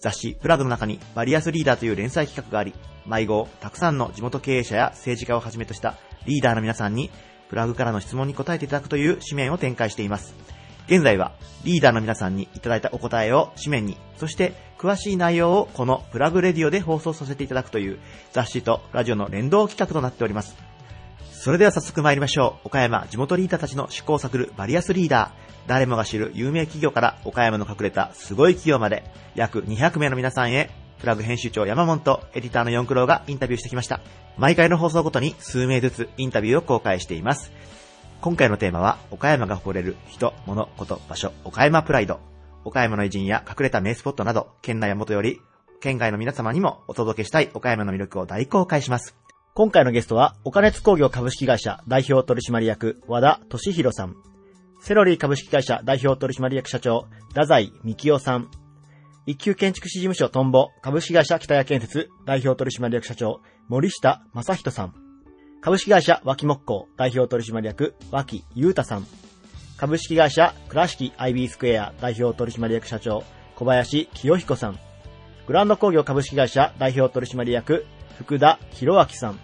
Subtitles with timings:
[0.00, 2.74] 雑誌プラグの中に VARIOUS LEADER という連載企画があり、
[3.06, 5.96] 毎号、たくさんの地元経営者や政治家をはじめとした
[6.26, 7.10] リーダーの皆さんに、
[7.48, 10.34] プラグからの質問に答えていただくという紙面を展開しています。
[10.86, 11.32] 現在は
[11.64, 17.98] リーダーの皆さんにいただいたお答えを紙面に、そして詳しい内容をこのプラグレディオで放送させていただくという
[18.32, 20.69] 雑誌とラジオの連動企画となっております。
[21.42, 22.66] それでは早速参りましょう。
[22.66, 25.66] 岡山地元リーダーたちの試行錯るバリアスリーダー。
[25.66, 29.04] 誰もが知る有名企業から岡山の隠れたすごい企業まで
[29.34, 34.02] 約200名の皆さんへプラグ編集長山本とエディターの四九郎がインタビューしてきました。
[34.36, 37.50] 毎回の放送ごとに数名ずつインタビューを公開しています。
[38.20, 42.20] 今回のテーマは岡山が誇れる人、物、こと、場所、岡山プライド。
[42.66, 45.40] 岡山の偉人や隠れた名スポットなど、県内はもとより、
[45.80, 49.16] 県外の皆様にもお届けしたい岡山の魅力を大公開します。
[49.52, 54.14] 今回のゲストは、岡熱工業株式会社代表取締役和田俊弘さん。
[54.80, 58.48] セロリー株式会社代表取締役社長、太宰幹夫さん。
[59.26, 64.94] 一級建築士事務所トンボ株式会社北谷建設代表取締役社長、森下正人さん。
[65.60, 69.06] 株式会社脇木工代表取締役脇裕太さん。
[69.76, 73.24] 株式会社倉敷 IB スクエア代表取締役社長
[73.56, 74.78] 小林清彦さん。
[75.48, 77.84] グランド工業株式会社代表取締役
[78.20, 79.38] 福田博明さん。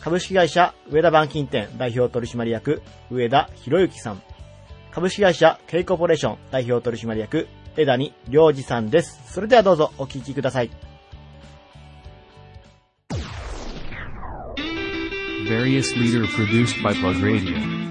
[0.00, 4.22] 株式会社上田板金店代表取締役上田博之さん。
[4.92, 9.20] 株式会社 K コーポレーション代表取締役枝谷良二さんです。
[9.32, 10.70] それではどうぞお聞きください。
[15.48, 17.85] Various leader produced by Plug Radio.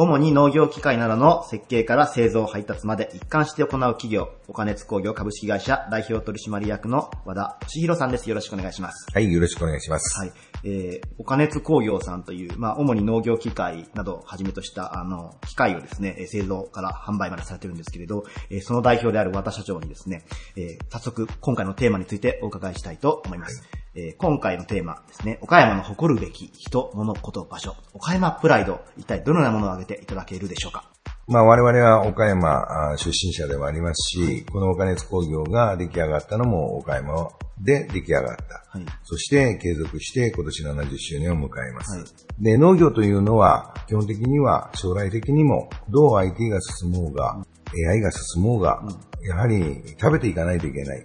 [0.00, 8.28] 主に農業機械などの設計から製造配達まで一貫して行う企業、岡熱工業株式会社代表取締役の和田俊弘さんです。
[8.28, 9.10] よろしくお願いします。
[9.12, 10.20] はい、よろしくお願いします。
[10.20, 10.32] はい。
[10.64, 20.24] えー、岡熱工業さんという、まあ、主に農業機械などをはじめとした、あの、機械をですね、えー製造から販売までされてるんですけれど、えーその代表である和田社長にですね、
[20.56, 23.62] えー早速、今回のテーマについてお伺いしたいと思います。
[23.94, 30.84] えー今回のテーマですね、岡山の誇るべき人、物、こと、場所、岡山プライド、一体どのようなものを挙げていただけるでしょうか？
[31.28, 37.28] まあ我々は岡山あ出身者ではありますし、この岡熱工業が出来上がったのも岡山
[37.60, 38.64] で出来上がった。
[38.70, 41.98] はいそして継続して今年70周年を迎えます。
[41.98, 42.06] はい
[42.40, 47.44] で、農業というのは基本的には将来的にもどう IT が進もうが、
[47.90, 48.82] AI が進もうが、
[49.28, 51.04] やはり食べていかないといけない。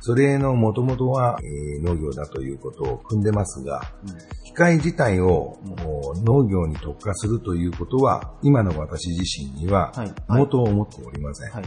[0.00, 3.92] それの元々は、えー農業だということを組んでますが、
[4.52, 5.58] 機械自体を、
[6.24, 11.50] 農業に特化するということは、今の私自身にははい、元を思っておりません。
[11.50, 11.64] はい。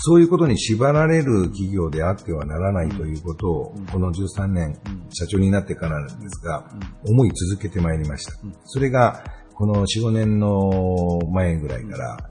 [0.00, 4.78] そういうことに縛られる企業であってはならないということを、この13年、
[5.10, 6.70] 社長になってからなんですが、
[7.06, 8.32] 思い続けてまいりました。
[8.64, 9.24] それが、
[9.54, 12.30] この4、5年の前ぐらいから、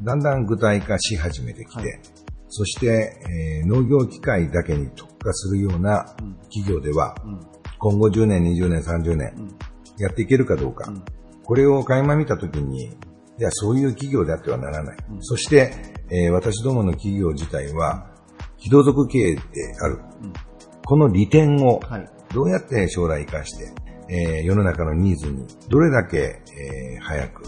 [0.00, 2.00] だんだん具体化し始めてきて、はい。
[2.48, 3.20] そして、
[3.60, 6.04] えー農業機械だけに特化するような
[6.52, 7.14] 企業では、
[7.84, 9.34] 今後10年、20年、30年、
[9.98, 10.90] やっていけるかどうか、
[11.44, 12.88] これを垣間見たときに、い
[13.38, 14.96] や、そういう企業であってはならない。
[15.20, 15.74] そして、
[16.10, 18.06] えー私どもの企業自体は、
[18.56, 19.40] 非同族経営で
[19.82, 19.98] ある。
[20.86, 23.74] この利点をはい、どうやって将来活かして、
[24.08, 27.42] えー世の中のニーズにどれだけ、えー早く、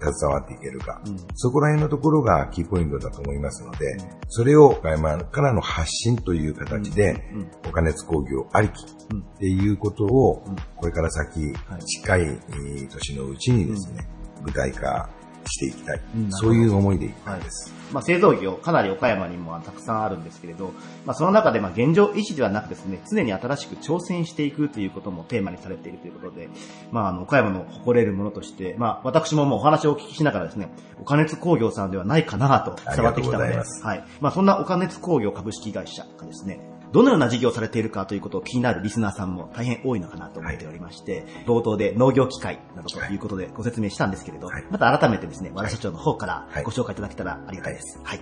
[0.00, 1.00] 携わっていけるか、
[1.34, 3.96] そこら辺のところがキーポイントだと思いますので、
[4.28, 7.22] それを岡山からの発信という形で、
[7.68, 10.44] 岡熱工業ありきっていうことを、
[10.76, 11.52] これから先、
[11.84, 14.08] 近いえー年のうちにですね、
[14.42, 15.10] 具体化
[15.46, 16.00] していきたい。
[16.16, 17.80] うんそういう思いでいっぱいです。
[17.92, 20.72] まあ、製造業、かなり岡山にもたくさんあるんですけれど、
[21.04, 26.48] まあ、その中でまあ現状維持ではなくですね、常に新しく挑戦していくということもテーマにされているということで、
[26.92, 30.68] まあ、あの、岡山の誇れるものとして、まあ、私ももうお話をお聞きしながらですね、
[31.00, 34.04] 岡熱工業さんではないかなと伝わってきたので、はい。
[34.20, 36.60] まあ、そんな岡熱工業株式会社がですね、
[36.92, 48.00] どのような事業をされているかということを気になるリスナーさんも大変多いのかなと思っておりまして、冒頭で農業機械などということでご説明したんですけれど、はいまた改めてですね、和田社長の方からはいご紹介いただけたらありがたいです。
[48.02, 48.20] はい。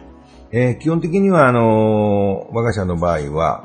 [0.50, 3.64] えー基本的には、あのー我が社の場合は、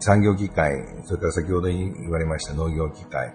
[0.00, 0.72] 産業機械、
[1.04, 3.34] それから先ほど言われました農業機械、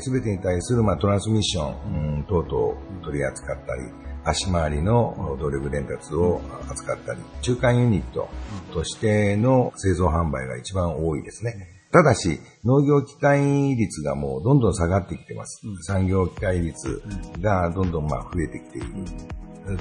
[0.00, 3.82] す、べ、てに対する、まあ、トランスミッション、うん等々を取り扱ったり、
[4.26, 8.28] 足回りの動力伝達を扱ったり、中間ユニット
[8.72, 11.68] としての製造販売が一番多いですね。
[11.92, 15.62] ただし、農業機械率がもうどんどん下がってきてます。
[15.82, 17.00] 産業機械率
[17.40, 18.88] がどんどんまあ増えてきている。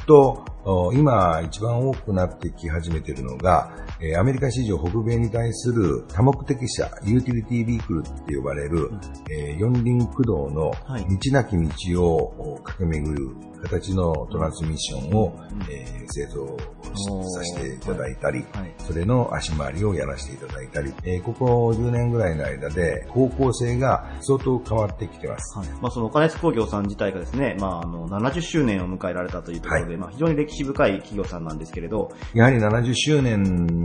[0.07, 8.91] と、お今一番多くなってき始めているのが、えーアメリカ市場北米に対する多目的車、ユーティリティビークルって呼ばれる、
[9.29, 11.55] えー四輪駆動のはい道なき
[11.91, 13.29] 道をお駆け巡る
[13.63, 15.37] 形のトランスミッションを、
[15.69, 16.45] えー製造
[17.33, 25.57] させていただいたり、はいそれの足回りをやらせていただいたり、えーここ10年ぐらいの間で方向性が相当変わってきてます。
[25.57, 25.67] はい。
[25.81, 33.41] まあ、その、岡根工業さん自体がですね、まあ、あの、70周年を迎えられたというところで、まあ、非常に歴史深い企業さんなんですけれど、やはり70周年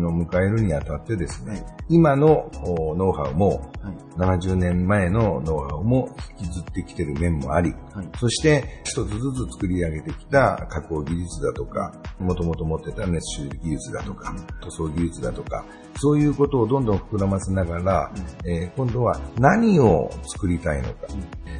[0.07, 3.97] を迎えるにあたってですね、はい今のおノウハウも、はい。
[4.17, 6.09] 70年前のノウハウも
[6.39, 8.09] 引きずってきてる面もあり、はい。
[8.17, 15.67] そして一つずつ作り上げてきた加工技術だとか、もともと持ってた熱収技術だとか、塗装技術だとか、
[15.99, 18.13] そういうことをどんどん膨らませながら、
[18.47, 21.09] えー今度は何を作りたいのか、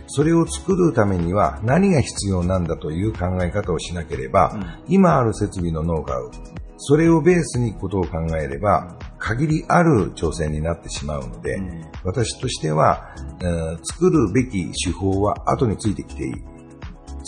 [0.07, 4.59] それを作るためには何が必要なんだという考え方をしなければ、
[4.89, 6.31] 今ある設備のノウハウ、
[6.79, 11.83] それをベースにことを考えれば、限りある挑戦になってしまうので、うん。
[12.05, 16.33] 私としては、えー作るべき手法は後についてきていい。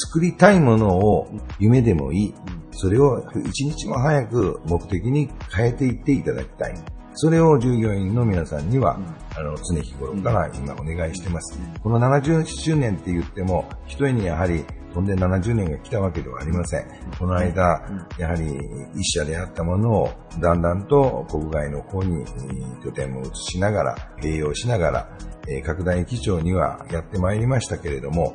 [0.06, 1.28] 作りたいものを
[1.58, 2.34] 夢でもいい。
[2.72, 6.74] それを一日も早く目的に変えていっていただきたい。
[7.14, 8.98] それを従業員の皆さんには、
[9.36, 11.58] あの、常日頃から今お願いしてます。
[11.82, 14.64] この70周年って言っても、一重にやはり
[14.94, 16.86] 飛んで70年が来たわけではありません。
[17.18, 17.82] この間、
[18.18, 18.58] やはり
[18.94, 20.10] 一社であったものを
[20.40, 25.08] だんだんと国外の方にえー拠点を移しながら、併用しながら、
[25.48, 28.34] えー拡大基調にはやってまいりましたけれども、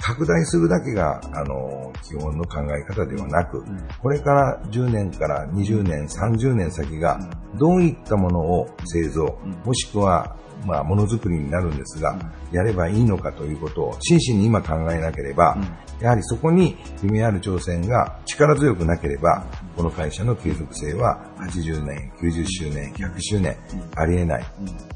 [0.00, 3.64] 拡大するだけが、あの、基本の考え方ではなく、
[4.02, 7.18] これから10年から20年、30年先が、
[7.58, 12.18] どういったものを製造、もしくは、まあ、ものづくりになるんですが、
[12.52, 15.56] やればいいのかということを真摯に今考えなければ、
[16.00, 19.46] やはりそこに夢ある挑戦が力強くなければ、
[19.76, 23.56] この会社の継続性は80年、90周年、100周年、
[23.94, 24.44] ありえない。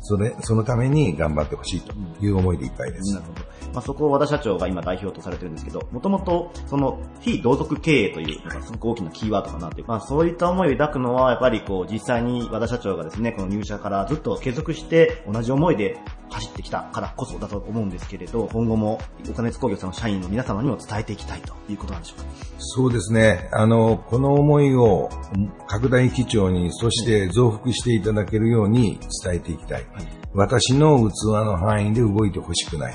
[0.03, 3.21] それ、そのために頑張ってほしいという思いでいっぱいですな。
[3.21, 3.41] るほど。
[3.73, 9.87] まあ、そこを和田社長が今代表とされてるんですけど、もともと、その、非同族経営という、なんかすごく大きなキーワードかなっていう。
[9.87, 15.99] まあ、そういった思いを抱くのは、やっぱりこう、実際に和田社長がですね、この入社からずっと継続して、同じ思いで
[16.31, 22.25] 走ってきたからこそだと思うんですけれど、今後も、お金津工業さんの社員の皆様にも伝えていきたいということなんでしょうか？
[22.59, 23.49] そうですね。
[23.53, 25.11] あの、この思いを
[25.67, 29.87] 拡大基調に、そして増幅していただけるように伝えていきたい。
[30.33, 31.13] 私の器
[31.45, 32.95] の範囲で動いてほしくない。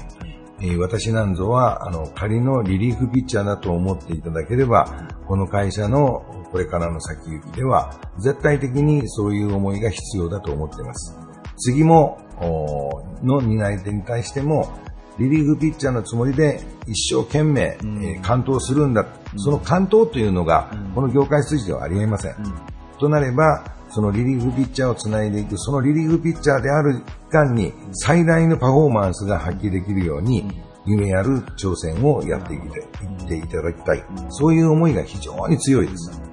[0.62, 11.20] えー私なんぞは、あの、仮のリリーフピッチャーだと思っていただければ、この会社のこれからの先行きでは、絶対的にそういう思いが必要だと思っています。
[11.57, 14.69] 次も、おの担い手に対しても、
[15.18, 19.06] リリーフピッチャーのつもりで一生懸命、えー完投するんだ。
[19.38, 22.36] その完投というのが、この業界筋ではありえません。
[23.00, 30.46] となれば、そのリリーフピッチャーをつないでいく、そのリリーフピッチャーである間に最大のパフォーマンスが発揮できるように、
[30.86, 32.81] 夢ある挑戦をやっていってい
[33.25, 34.04] っていただきたい。
[34.30, 36.25] そういう思いが非常に強いです。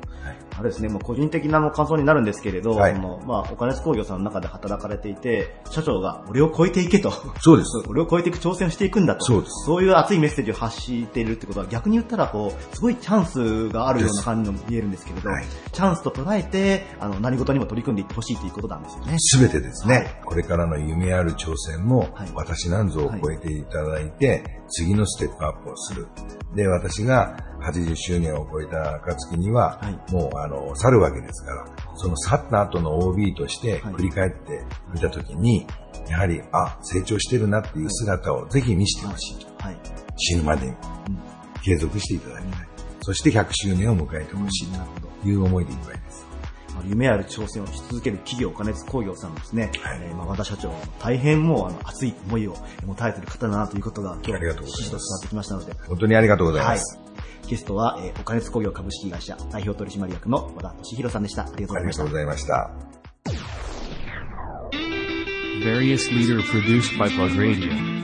[0.63, 7.11] あれですね、もう個人的な感想になるんですけれど、はいそのまあ、お金津工業さんの中で働かれていて、社長が俺を超えていけと。
[7.41, 7.71] そうです。
[7.91, 9.25] 俺を超えていく挑戦をしていくんだと。
[9.25, 19.15] そうですそういう熱いメッセージを発しているってことは逆に言ったらこう、すごいチャンスがあるような感じにも見えるんですけれど、はいチャンスと捉えて、あの、何事にも取り組んでいってほしいということなんですよね。
[19.19, 26.07] すべてですね、はいこれからの夢ある挑戦も、はい私なんぞを超えていただいて、次のステップアップをする。
[26.55, 35.67] で、私が80周年を超えた暁には、はいもう、あの、去るわけですから、その去った後の OB としてはい振り返ってみたときに、
[36.09, 39.65] やはり、あ、成長してるなっていう姿をぜひ見せてほしいと。
[39.65, 39.77] はい。
[40.17, 40.75] 死ぬまでに
[41.63, 42.69] 継続していただきたい。
[43.03, 44.69] そして100周年を迎えてほしい
[45.23, 46.02] という思いでいっぱい
[46.87, 49.71] 夢ある挑戦をし続ける企業、金津工業さんですね。
[49.83, 56.99] はいえーまあ和田社長、大変もうあの熱い思いを持たれている方だなということが今日ありがとうございますひしひしと伝わってきましたので、本当にありがとうございます。
[57.49, 61.43] ゲストは、えー、お金津工業株式会社代表取締役の和田俊弘さんでした。
[61.43, 62.15] ありがとうございましたありがとうご。
[62.17, 62.71] ざいました。
[65.63, 68.03] Various leader produced by Plug Radio.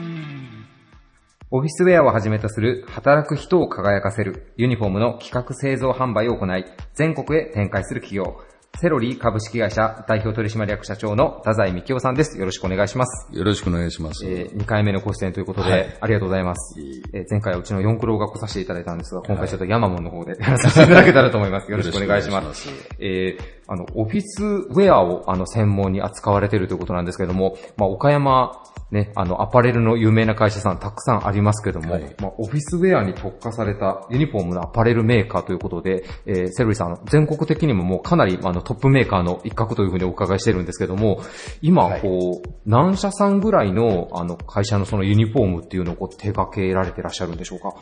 [1.51, 8.37] オフィスウェアをはじめとする働く人を輝かせるユニフォームの企画製造販売を行い、全国へ展開する企業、
[8.81, 12.39] セロリ株式会社代表取締役社長の太宰幹夫さんです。
[12.39, 13.27] よろしくお願いします。
[13.35, 14.25] よろしくお願いします。
[14.25, 16.79] えー、2回目のご出演ということで、はいありがとうございます。
[17.11, 21.67] えー前回はうちの四九郎が来させていただいたんですが、今回ちょっとヤマモンの方でやらさせていただけたらと思います。
[21.69, 22.45] よろしくお願いします。
[22.45, 32.15] よろしくお願いしえー、あの、オフィスウェアをあの専門に扱われているということなんですけれども、まあ、岡山、ね、あの、アパレルの有名な会社さんたくさんありますけども、はい。
[32.19, 41.21] まあ、オフィスウェアに特化されたユニフォームのアパレルメーカーということで、えー、セロリさん、全国的にももうかなりあのトップメーカーの一角というふうにお伺いしてるんですけども、
[41.61, 47.75] 今、こう、何社さんぐらいのあの会社のそのユニフォームっていうのをこう手掛けられてらっしゃるんでしょうか？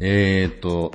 [0.00, 0.92] えーっと、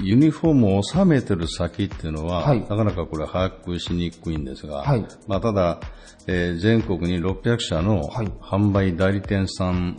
[0.00, 5.80] ユニフォームを収めてる先っていうのは、はいなかなかこれ把握しにくいんですが、はいまあ、ただ、
[6.26, 9.96] えー全国に600社のはい販売代理店さん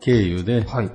[0.00, 0.90] 経由で、はい。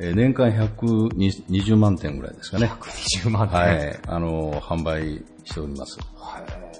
[0.00, 2.66] えー年間120万点ぐらいですかね。
[2.66, 3.58] 120万点。
[3.58, 5.98] はい、あの、販売しております。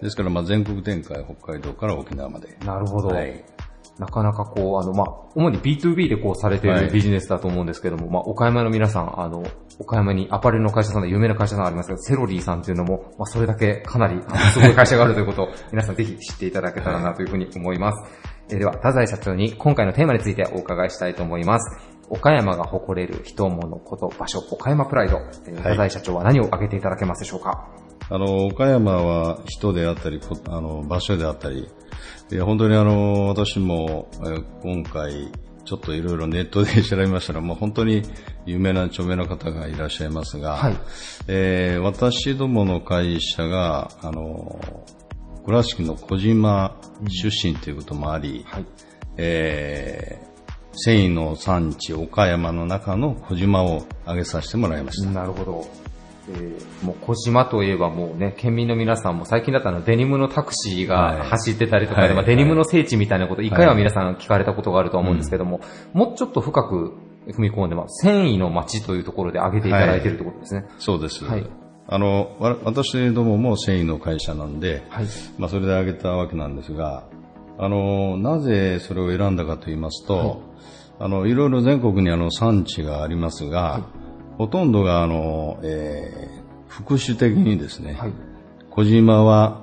[0.02, 2.56] ですから、まあ、全国展開、北海道から沖縄まで。
[2.64, 3.08] なるほど。
[3.08, 3.44] はい
[3.98, 9.44] なかなかこう、あの、まあ、主に B2B でこうされていはいるビジネスだと思うんですけども、まあ、岡山の皆さん、あの、
[9.78, 14.20] 岡山にアパレルの会社さんで有名な会社さんありますけど、セロリーさんっていうのも、まあ、それだけかなり、
[14.52, 18.12] すごい会社があるということを、皆さんぜひ知っていただけたらなというふうに思います。
[18.50, 21.80] えーでは、太宰社長に今回のテーマについてお伺いしたいと思います。
[22.10, 25.16] 岡山が誇れる人物こと場所、岡山プライド。
[25.46, 27.68] えー太宰社長は何を挙げていただけますでしょうか？
[28.10, 31.68] あの、岡山は人であったり、こあの、場所であったり、
[32.32, 35.30] いや本当にあの、私も、えー今回、
[35.64, 38.02] ちょっといろいろネットで調べましたら、もう本当に
[38.44, 40.76] 有名な著名な方がいらっしゃいますが、はい
[41.28, 44.60] えー私どもの会社が、あの、
[45.46, 48.66] 倉敷の小島出身ということもあり、はい。
[49.16, 50.34] えー
[50.76, 55.10] 繊維の産地岡山の中の小島を挙げさせてもらいました。
[55.10, 55.68] なるほど。
[56.28, 61.18] えーもう小島といえばもうね、県民の皆さんも最近だったらデニムのタクシーはい。
[61.18, 62.16] が走ってたりとかで、はい。
[62.16, 65.60] まあ、デニムの聖地みたいなこと、一回は皆さん聞かれたことがあるとは思うんですけども、
[65.92, 66.94] もうちょっと深く
[67.28, 70.66] 踏み込んで、まあ、繊維の街というところで挙げていただいているということですね。
[70.78, 71.24] そうです。
[71.24, 71.46] はい。
[71.86, 75.06] あの、わ私どもも繊維の会社なんで、はい。
[75.38, 77.04] まあそれで挙げたわけなんですが、
[77.58, 80.42] あの、なぜそれを選んだかと言いますと、
[80.98, 83.82] あの、いろいろ全国にあの産地がありますが、
[84.38, 88.12] ほとんどがあの、えー副種的にですね、はい。
[88.70, 89.60] 小島は、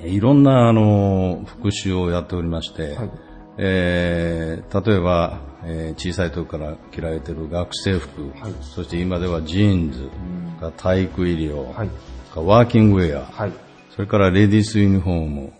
[0.00, 3.10] えいろんなあの、副種をやっておりまして、はい
[3.58, 10.08] えー例えば、えー小さい時から着られている学生服、はいそして今ではジーンズ、
[10.60, 11.90] が体育医療、はい。
[12.34, 13.52] がワーキングウェア、はい。
[13.90, 15.52] それからレディースユニフォーム、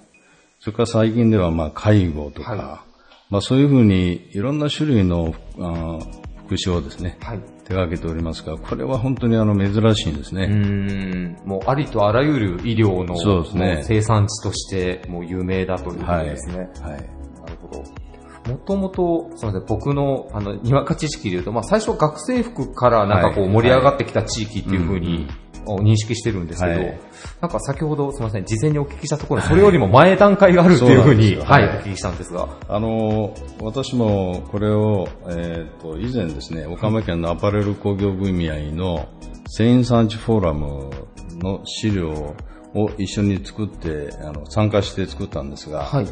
[0.61, 2.85] それから最近ではまあ介護とか、は
[3.31, 6.01] まあそういうふうにいろんな種類のあー
[6.47, 7.56] 副種をですね、はい。
[7.67, 10.45] 手掛けておりますが、これは本当にあの珍しいんですね。
[10.45, 16.71] うーん、もうありとあらゆる医療のそうですね生産地としてもう有名だということですね。
[16.81, 16.93] はい。
[16.93, 18.07] なるほど。
[18.53, 27.01] もともと、すみません、僕の、あの、にわか知識で言うと、まあ、最初学生服からなんかこうはい盛り上がってきた地域っていうふうに、お認識してるんですけど、はい
[27.41, 32.49] なんか先ほど、すみません、事前にお聞きしたところ、それよりも前段階があるっていうふうに、はい、はいお聞きしたんですが。
[32.69, 39.09] あの、私もこれを、えっ、と、以前ですね、岡山県のアパレル工業組合の
[39.49, 40.91] 繊維産地フォーラム
[41.39, 42.35] の資料
[42.75, 46.07] を一緒に作って、あの、参加して作ったんですが、はい。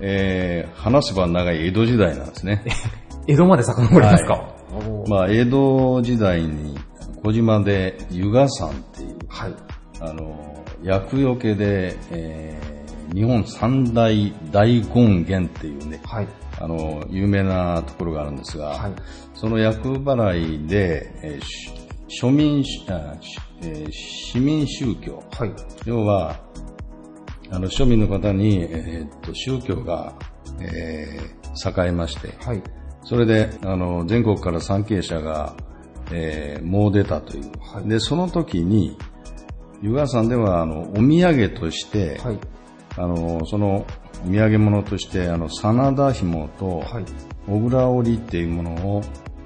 [0.00, 2.64] えー話せば長い江戸時代なんですね。
[3.26, 6.78] 江戸まで遡りますか、おーまあ、江戸時代に
[7.22, 9.54] 小島で湯河山っていう、はい。
[10.00, 12.70] あの、厄除けで、えー
[13.12, 16.28] 日本三大大権現っていうね、はい。
[16.60, 18.92] あの、有名なところがあるんですが、はい
[19.34, 21.72] その厄払いで、えーし
[22.22, 25.52] 庶民しあしえー市民宗教、はい。
[25.86, 26.40] 要は、
[27.50, 30.14] あの、庶民の方に、えーっと、宗教が、
[30.60, 31.40] えー
[31.84, 32.62] 栄えまして、はい。
[33.02, 35.56] それで、あの、全国から参詣者が、
[36.12, 37.88] えーもう出たという。
[37.88, 38.96] で、その時に、
[39.82, 42.38] 湯川山では、あの、お土産として、はい。
[42.96, 43.86] あの、その、
[44.26, 47.04] お土産物として、あの、真田紐と、はい。
[47.48, 49.02] 小倉織っていうものを、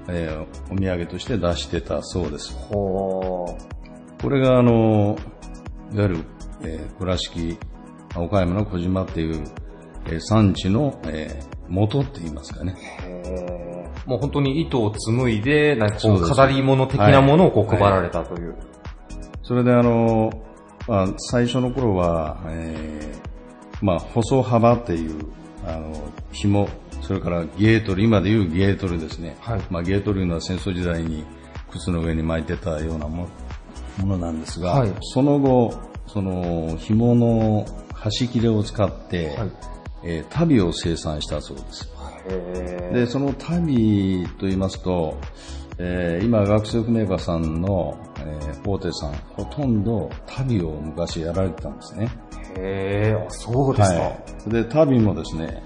[0.08, 2.56] えーお土産として出してたそうです。
[2.68, 3.56] こ
[4.28, 5.16] れが、あの、
[5.92, 6.16] いわゆる、
[6.62, 7.56] えー倉敷、
[8.16, 9.44] 岡山の小島っていう、
[10.06, 12.76] えー産地の、えー元って言いますかね。
[14.06, 18.56] もう本当に糸を紡いで、なんかこそう飾り物的なものをこうはい配られたという。
[19.42, 20.30] それであの、
[20.86, 23.34] まあ、最初の頃は、えー
[23.84, 25.26] まあ、細幅っていう、
[25.66, 25.92] あの、
[26.32, 26.68] 紐、
[27.02, 29.36] それからゲートル、今でいうゲートルですね。
[29.40, 31.24] はいまあ、ゲートルというのは戦争時代に
[31.70, 33.28] 靴の上に巻いてたようなも
[33.98, 35.74] ものなんですが、はいその後、
[36.06, 39.50] その紐の端切れを使って、はい
[40.04, 41.93] えー足袋を生産したそうです。
[42.28, 45.18] へで、その足袋と言いますと、
[45.78, 52.08] えー今、学生服メーカーさんの、えー大手さん、ほとんど足袋を昔やられてたんですね。
[52.56, 54.00] え、へえ、あ、そうですか。
[54.00, 54.10] は
[54.46, 54.50] い。
[54.50, 55.62] で、足袋もですね、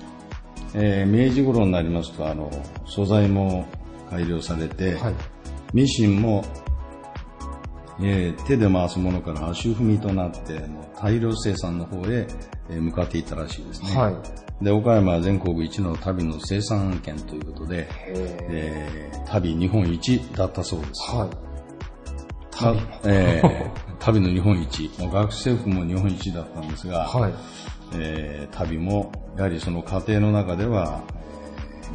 [0.74, 2.50] えー明治頃になりますと、あの、
[2.86, 3.66] 素材も
[4.10, 5.14] 改良されて、はい。
[5.74, 6.44] ミシンも、
[8.00, 10.60] えー手で回すものから足踏みとなって、
[11.00, 12.26] 大量生産の方へ、
[12.70, 13.94] えー向かっていったらしいですね。
[13.96, 14.64] はい。
[14.64, 18.46] で、岡山は全国一の足袋の生産県ということで、へえ。
[18.50, 21.14] えー旅日本一だったそうです。
[21.14, 21.30] はい。
[22.50, 22.74] た
[23.04, 24.90] えー 旅の日本一。
[25.00, 27.32] もう学生服も日本一だったんですが、はい。
[27.94, 31.18] えー旅も、やはりその過程の中では、えー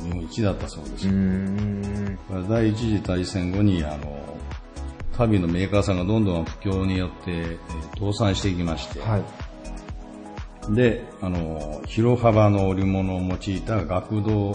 [0.03, 1.07] 日本一だったそうです。
[2.49, 4.32] 第一次大戦後に、あの、
[5.17, 7.57] 旅のメーカーさんがどんどん不況によって、えー
[7.99, 10.75] 倒産していきまして、はい。
[10.75, 14.53] で、あの、広幅の織物を用いた学童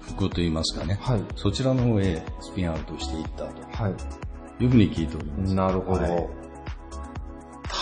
[0.00, 1.22] 服といいますかね、はい。
[1.36, 4.62] そちらの方へスピンアウトしていったとはい。
[4.62, 5.54] いうふうに聞いております。
[5.54, 6.02] なるほど。
[6.02, 6.40] はい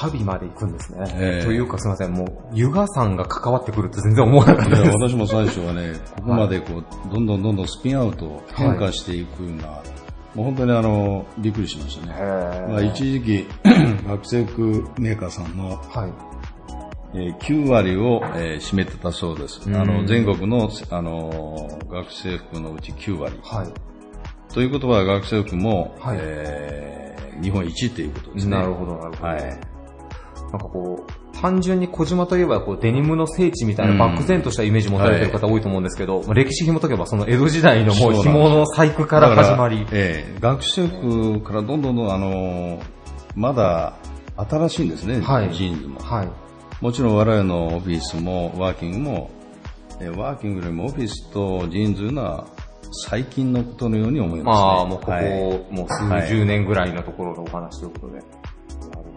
[0.00, 1.12] 旅まで行くんですね。
[1.16, 4.96] ええというかすみません、もう、ユガさんが関わってくるって全然思わなかったでです。
[4.96, 9.82] 私も最初はね、ここまでこう、どんどんどんどんスピンアウト、変化していくような、
[10.38, 12.12] もう本当にあの、びっくりしましたね。
[12.68, 13.48] まあ、一時期、
[14.06, 16.12] 学生服メーカーさんの、はい。
[17.14, 19.60] えー9割を、えー占めてたそうです。
[19.68, 23.36] うんあの、全国の、あの、学生服のうち9割。
[23.42, 24.54] はい。
[24.54, 28.56] ということは学生服も、はいえー日本一ということですね。
[28.56, 29.28] なるほど、なるほど。
[29.28, 29.42] はい。
[29.42, 29.58] なん
[30.52, 42.80] かこう、単純に児島といえばこうデニムの聖地みたいな漠然としたイメージ持たれてる方多いと思うんですけど、まあ歴史紐解けばその江戸時代のもう紐の細工から始まりだ、ええ学生服からどんどんどん、あの、
[43.34, 43.94] まだ
[44.36, 46.00] 新しいんですね、はいジーンズも。
[46.00, 46.28] はい。
[46.80, 49.30] もちろん我々のオフィスもワーキングも、
[50.00, 52.46] えーワーキングよりもオフィスとジーンズは
[53.08, 54.64] 最近のことのように思いますね。
[54.64, 55.24] まあ、もうここ、はい
[55.70, 58.22] もう数十年ぐらいのところのお話ということで。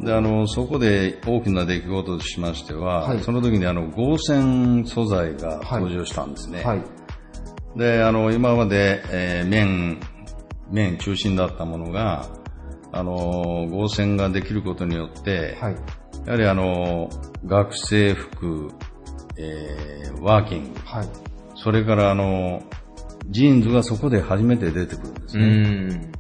[0.04, 6.64] で、あの、そこで大きな出来事としましては、はいその時にあの、合成素材が登場したんですね。
[6.64, 6.84] はい。
[7.76, 10.00] で、あの、今まで、えー綿、
[10.72, 12.30] 綿中心だったものが、
[12.92, 15.76] あの、合成ができることによって、はい。
[16.26, 17.10] やはりあの、
[17.46, 18.70] 学生服、
[19.38, 21.08] えーワーキング、はい。
[21.56, 22.62] それからあの、
[23.30, 26.12] ジーンズがそこで初めて出てくるんですうね。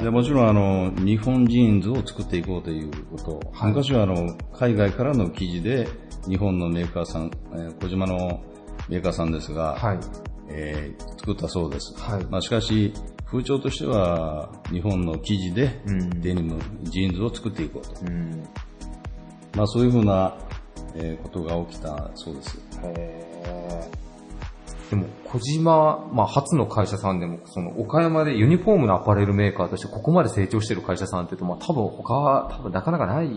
[0.00, 0.04] ん。
[0.04, 3.40] でもちろんあの、日本ジーンズを作っていこうということ。
[3.52, 5.88] はい昔はあの、海外からの生地で、
[6.28, 8.42] 日本のメーカーさん、えー児島の
[8.88, 9.98] メーカーさんですが、はい。
[10.48, 11.94] えー作ったそうです。
[11.98, 12.92] はいまあ、しかし、
[13.26, 18.00] 風潮としては、日本の生地でうんデニム、ジーンズを作っていこうと。
[18.06, 18.42] うん。
[19.54, 20.34] まあ、そういうふうな、
[20.94, 22.58] えーことが起きたそうです。
[22.82, 24.07] へー
[24.90, 33.28] でも、小島、まあ、初の会社さんでも、その、岡山でユニフォームのアパレルメーカーとしてここまで成長してる会社さんっていうと、まあ、多分他は、多分なかなかない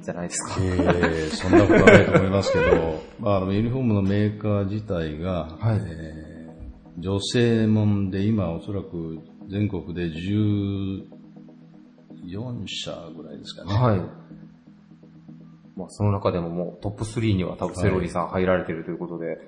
[0.00, 0.56] じゃないですか。
[0.60, 6.32] えーそんなことはないと思いますけど、 まあ、あのユニフォームのメーカー自体が、はいえー
[6.98, 9.18] 女性もんで今おそらく
[9.48, 11.04] 全国で14
[12.66, 13.72] 社ぐらいですかね。
[13.74, 14.00] はい。
[15.76, 19.38] まあ、その中でももうトップ3には多分セロリさん入られてるということで、はい。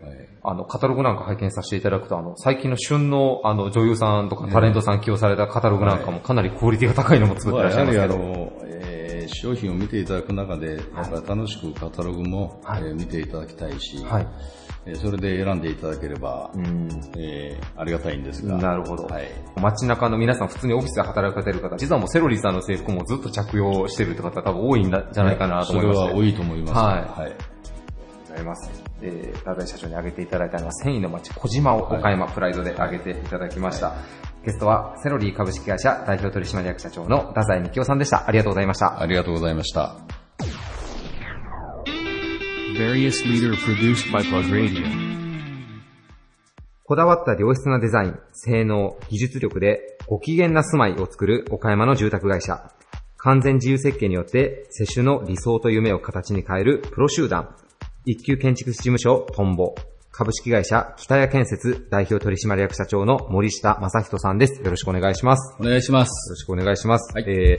[0.43, 8.15] あの、カタログなんか拝見させていただくと、あの、最近の旬の、あの、女優さんとかタレントさん起用されたカタログなんかもかなりクオリティが高いのも作ってらっしゃいますけど。
[8.15, 8.64] やはりあの、
[9.25, 14.29] えー商品を見ていただく中で、やっぱり楽しくカタログも、はいえー見ていただきたいし、はい。
[14.87, 16.89] えーそれで選んでいただければ、うん。
[17.17, 18.57] えーありがたいんですが。
[18.59, 19.05] なるほど。
[19.05, 19.29] はい。
[19.61, 26.03] 街中の皆さん、普通にオフィスで働かれてる方、実はもうセロリさんの制服もずっと着用してるって方多分多いんだじゃないかなと思いまして。
[26.03, 26.73] それは多いと思います。
[26.75, 27.33] はいはい。
[28.29, 28.85] ございます。
[29.03, 33.95] えー、社長に挙げていただいたのは、繊維の街、小島を岡山プライドで挙げていただきました。
[34.45, 38.29] ゲストは、セロリ株式会社代表取締役社長の太宰幹夫さんでした。
[38.29, 39.01] ありがとうございました。
[39.01, 39.97] ありがとうございました。
[46.83, 52.71] こだわった良質なデザイン、性能、技術力でご機嫌な住まいを作る岡山の住宅会社。
[53.17, 57.57] 完全自由設計によって、世襲の理想と夢を形に変えるプロ集団。
[58.05, 59.75] 一級建築士事務所トンボ。
[60.17, 64.63] 株式会社北谷建設代表取締役社長の森下正人さんです。
[64.63, 65.57] よろしくお願いします。
[65.59, 66.31] お願いしまよす。
[66.31, 67.19] ろしくお願いします。
[67.19, 67.57] え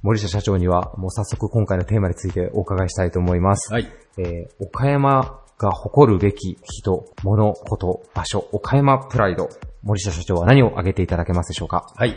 [0.00, 3.70] 森下社長にはもう早速今回のテーマについてお伺いしたいと思います。
[3.70, 3.92] はい。
[4.16, 9.50] えー岡山が誇るべき人、物、こと、場所、岡山プライド。
[9.82, 11.92] 森下社長は何を挙げていただけますでしょうか？
[11.94, 12.16] はい。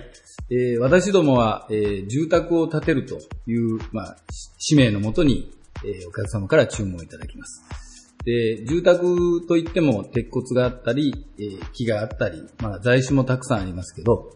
[0.51, 5.51] えー私どもは、えー住宅を建てるという、まあ、し使命のもとに、
[5.83, 7.61] えーお客様から注文いただきます。
[8.25, 14.31] で、住宅といっても鉄骨があったり、えー木があったり、まあ、材種もたくさんありますけど、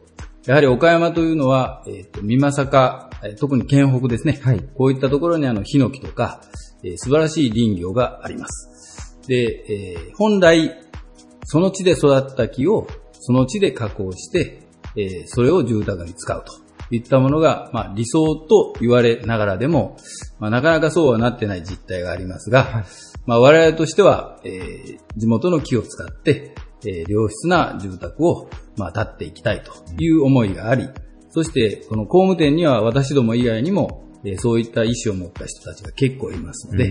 [0.46, 2.78] やはり岡山というのは、えっ、と、美作、
[3.24, 4.40] えー特に県北ですね。
[4.44, 6.42] はいこういったところにあの、ヒノキとか、
[6.84, 9.18] えー素晴らしい林業があります。
[9.28, 10.72] で、えー本来、
[11.46, 14.62] その地で育った木を、その地で加工して、
[14.96, 16.54] えーそれを住宅に使うと
[16.96, 19.98] いったものが、まあ、理想と言われながらでも、
[20.40, 22.86] まあ、なかなかそうはなってない実態がありますが、
[23.26, 26.56] まあ、我々としては、えー地元の木を使って、
[26.86, 30.90] えー良質な住宅を、まあ、建っていきたいという思いがあり、
[31.30, 36.90] そして、この工務店には私ども以外にも、えーそういった意思を持った人たちが結構いますので、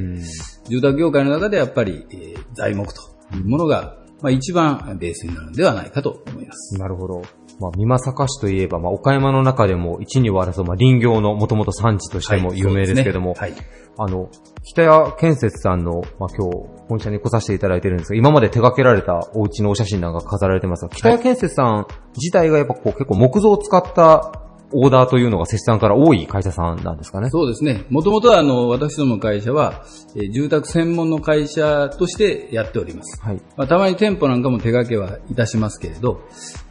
[0.68, 3.00] 住宅業界の中でやっぱり、えー材木と
[3.36, 6.78] いうものが、まあ、一番ベースになるのではないかと思います。
[6.78, 7.22] なるほど。
[7.60, 13.78] まあ、美作市といえば、まあ、岡山の中でも一二を争う、まあ、林業のもともと産地としても有名ですけども、はいそうですね。
[14.00, 14.30] あの、
[14.62, 27.30] 北谷建設さんの、まあ、今日、本社に来させていただいてるんですが、今まで手掛けられたお家のお写真なんか飾られてますが、北谷建設さん自体がやっぱこう結構木造を使ったオーダーというのが設さんから多い会社さんなんですかね。
[27.30, 27.84] そうですね。
[27.88, 33.20] もともとは、あの、私どもの会社は、えー住宅専門の会社としてやっております。
[33.22, 33.40] はい。
[33.56, 36.20] まあ、たまに店舗なんかも手掛けはいたしますけれど、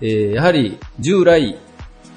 [0.01, 1.57] えーやはり従来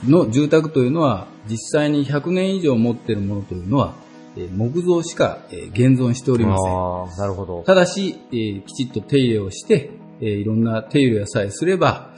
[0.07, 3.95] の住宅というのは、実際に100年以上持っているものというのは、
[4.37, 6.73] えー木造しか、えー現存しておりません。
[6.75, 7.63] ああ、なるほど。
[7.65, 12.13] ただし、えーきちっと手入れをして、えーいろんな手入れをさえすれば、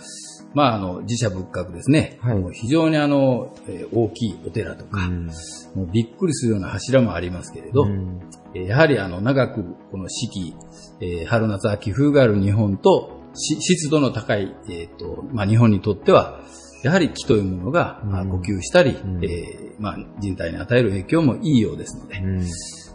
[0.55, 2.19] まあ、あの、自社仏閣ですね。
[2.21, 2.45] はい。
[2.53, 5.27] 非常にあの、えー大きいお寺とか、うん。
[5.75, 8.21] もうびっくりするような柱もありますけれど、うん。
[8.55, 10.55] えーやはりあの、長くこの四季、
[11.01, 16.41] えー春夏秋冬がある日本と、し湿度の高い、えっ、と、まあ、日本にとっては、
[16.85, 19.25] やはり木というものが、まあ、呼吸したり、ん。
[19.25, 22.47] えーまあ、人体に与える影響もいいようですので、うん。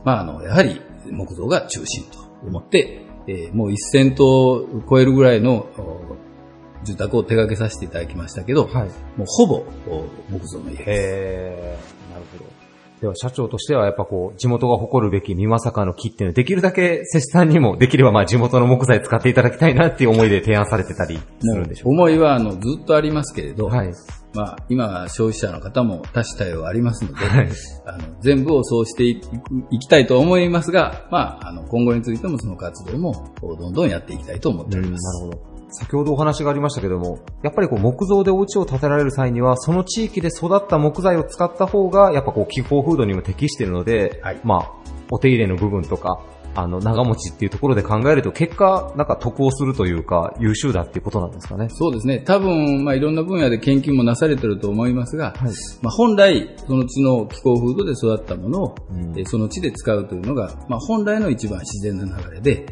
[0.03, 6.16] まあ、あの、やはり木造が中心と思って、えーもう1000棟を超えるぐらいのお
[6.83, 8.89] 住宅を手掛けさせていただきましたけど、はい。
[9.17, 12.11] もうほぼお木造の家です。
[12.11, 12.57] なるほど。
[13.01, 23.93] では社長としてはやっぱこう、地元が誇るべき美作の木っていうのはできるだけ施主さんにもできればまあ地元の木材使っていただきたいなっていう思いで提案されてたりするんでしょう思いはあのずっとありますけれど、かはい。
[24.33, 27.49] まあ、今は消費者の方も多種多様ありますので、はい。
[27.85, 35.21] あの全部をそうしていきたいと思いますが、まあ、あの今後についてもその活動もどんどんやっていきたいと思っております。
[35.21, 35.56] なるほど。
[35.69, 44.41] 先ほどお話がありましたけども、やっぱりこう木造でお家を建てられる際には、その地域で育った木材を使った方が、やっぱこう気候風土にも適しているので、はい。
[44.43, 44.71] まあ、
[45.11, 46.21] お手入れの部分とか、
[46.57, 51.67] あの、長持ちっていうところで考えると、結果、なんか得をするというか、優秀だっていうことなんですかね。
[51.69, 52.17] そうですね。
[52.17, 55.51] 多分、まあ、いろんな分野で研究もなされていると思いますが、はい。
[55.83, 59.19] まあ、本来、その地の気候風土で育ったものを、うん。
[59.19, 62.65] えーその地で使うというのが、まあ、本来の一番自然な流れで、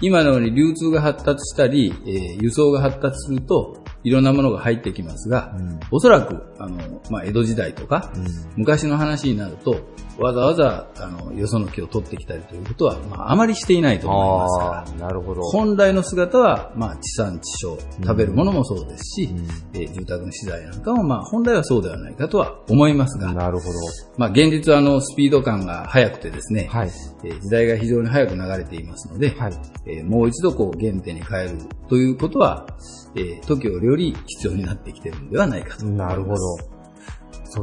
[0.00, 5.80] 今のように流通が発達したり、えー輸送が発達すると、いろんなものが入ってきますが、ん。
[5.90, 8.26] おそらく、あの、まあ、江戸時代とか、うん。
[8.56, 9.80] 昔の話になると、
[10.18, 14.48] わざわざ、あの、よその木を取ってきたりということは、まあ、あまりしていないと思いま
[14.86, 15.42] すからなるほど。
[15.42, 23.74] 本来の姿は、まあ、地産地消、食べるものもそうですし、んえー住宅の資材なんかも、まあ、本来はそうではないかとは思いますが、なるほど。
[24.16, 26.90] まあ、現実はあの、スピード感が速くてですね、はい。
[27.24, 29.52] えー時代が非常に早く流れていますので、はい。
[29.86, 32.66] えーもう一度こう、原点に変えるということは、
[33.16, 35.84] えー時折より必要になってきているのではないかと。
[35.86, 36.75] なるほど。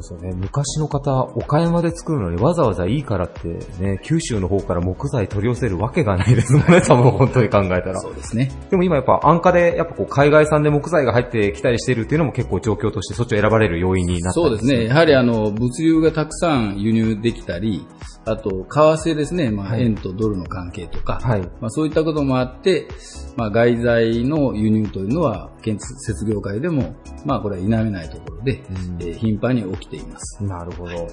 [0.02, 0.36] そうですよね。
[0.36, 3.48] 昔の方、岡山で作るのにわざわざいいからって
[3.80, 8.00] ね、九州の方から木材取り寄せるわけがないですもんね、多分本当に考えたら。
[8.00, 8.52] そうですね。
[8.72, 14.86] でも今やっぱ安価で、やっぱこう海外産で木材が入ってきたりしてるっていうのも結構状況としてそっちを選ばれる要因になったりそうですね。
[14.86, 17.86] やはりあの、物流がたくさん輸入できたり、
[18.26, 19.52] あと、為替ですね。
[19.52, 22.88] まあ、はい円とドルの関係とか、はいまあ、そういったこともあって、
[23.36, 28.64] まあ、外材の輸入というのは、建設業界でも、まあ、これは否めないところで、
[29.00, 30.44] えー頻繁に起きています。
[30.44, 31.08] なるほど。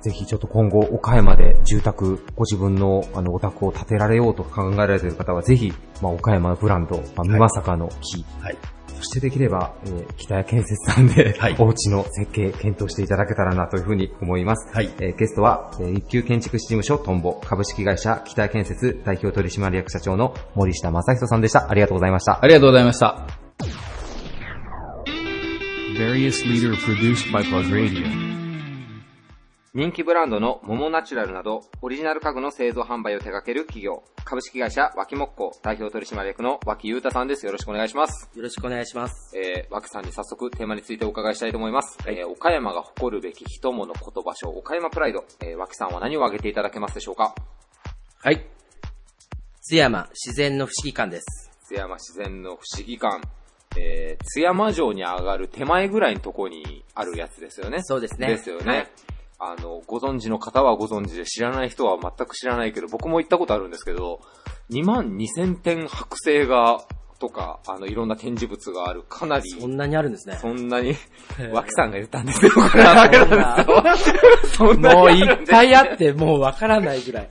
[0.00, 8.56] ぜひちょっと今後、岡山で住宅、ご自分のあのお宅を建てられようと考えられている方は、ぜひ、まあ、岡山のブランド、まあ、美作の木、はい。
[8.98, 14.74] そしてできれば、えー北谷建設さんで、はいお家の設計検討していただけたらなというふうに思います。
[14.74, 21.70] はいえーゲストは、えー一級建築士事務所トンボ株式会社北谷建設代表取締役社長の森下正人さんでした。
[21.70, 22.42] ありがとうございました。
[22.42, 23.26] ありがとうございました。
[29.78, 37.46] 人気ブランドのモモナチュラルなど、オリジナル家具の製造販売を手掛ける企業、株式会社脇木工代表取締役の脇優太さんです。
[37.46, 38.28] よろしくお願いします。
[38.34, 39.38] よろしくお願いします。
[39.38, 41.96] えー、脇さんに早速テーマについてお伺いしたいと思います。
[42.08, 45.24] えー、岡山が誇るべき人物言葉賞、岡山プライド。
[45.42, 47.36] えー、脇さんは何を挙げていただけますでしょうか？
[48.18, 48.44] はい。
[49.62, 51.52] 津山自然の不思議館です。
[51.68, 53.20] 津山自然の不思議館。
[53.76, 57.84] えー、津山城に上がる手前ぐらいのところにあるやつですよね。
[57.84, 58.72] そうですねですよね。
[58.76, 58.88] はい
[59.40, 64.20] あの、ご存知の方はご存知で、知らない人は全く知らないけど、僕も行ったことあるんですけど、
[64.70, 66.84] 2万2000点剥製が、
[67.18, 70.38] とか、あの、いろんな展示物がある、かなり、そんなにあるんですね。
[70.40, 70.94] そんなに、
[71.52, 72.84] 脇さんが言ったんですよ、これ。
[72.84, 73.66] な。
[74.56, 77.30] そんなもういっぱいあって、もうわからないぐらい。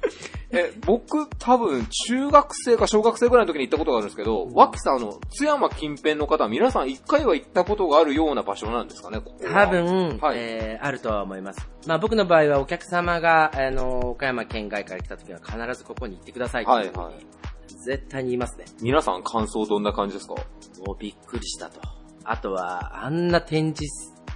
[0.50, 9.67] え、僕多分中学生か小学生ぐらいの時に行ったことがあるんですけど、脇さんあの、津山近辺の方は皆さん一回は行ったことがあるような場所なんですかね、ここは。
[9.67, 10.38] 多分、はい。
[10.38, 11.67] えー、あるとは思います。
[11.86, 17.37] まあ僕の場合はお客様が、あの、岡山県外から来た時は必ずここに行ってくださいっていうふうにはいはい
[17.75, 18.65] 絶対に言いますね。
[18.82, 20.36] 皆さん感想どんな感じですか？
[20.86, 21.80] もうびっくりしたと。
[22.23, 23.86] あとは、あんな展示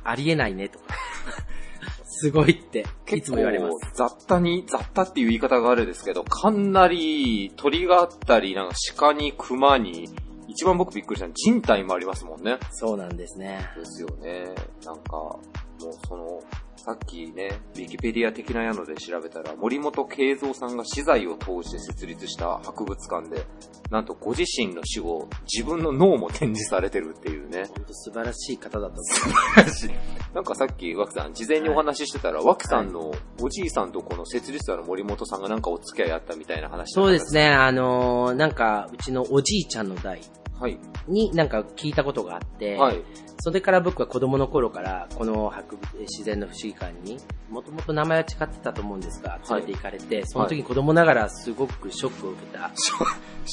[0.03, 0.85] ありえないねとか。
[2.05, 3.93] すごいって、いつも言われます。
[3.95, 10.07] 雑多に、雑多っていう言い方があれですけど、かなり鳥があったり、なんか鹿に熊に、
[10.47, 12.57] 一番僕びっくりしたのは人体もありますもんね。
[12.71, 13.67] そうなんですね。
[13.77, 14.53] ですよね。
[14.85, 15.39] なんか、も
[15.81, 16.43] うその、
[16.83, 23.45] さっきね、ウィキペディア的なやので調べたら、森本慶三さんが資材を通して設立した博物館で、
[23.91, 27.65] なんとご自身の死後、自分の脳も展示されてるっていうね。
[27.65, 29.93] 本当素晴らしい方だと思
[30.33, 37.35] なんかさっき、脇さん、事前にお話ししてたら、脇さんのおじいさんとこの設立者の森本さんがなんかお付き合いあったみたいな話そうです。
[37.35, 40.19] ね、あのーなんか、うちのおじいちゃんの代
[40.59, 40.79] はい。
[41.07, 43.01] になんか聞いたことがあって、はい。
[43.39, 47.17] それから僕は子供の頃から、この博物自然の不思議館に、
[47.49, 52.91] もともと名前は誓ってたと思うんですが、連れて行かれて、その時に子供ながらすごくショックを受けた シ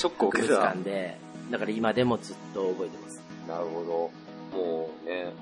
[0.06, 0.62] ョックを博物受けた。
[0.68, 1.18] 館で、
[1.50, 3.22] だから今でもずっと覚えてます。
[3.48, 4.10] なるほ
[4.52, 4.58] ど。
[4.58, 5.32] もうね、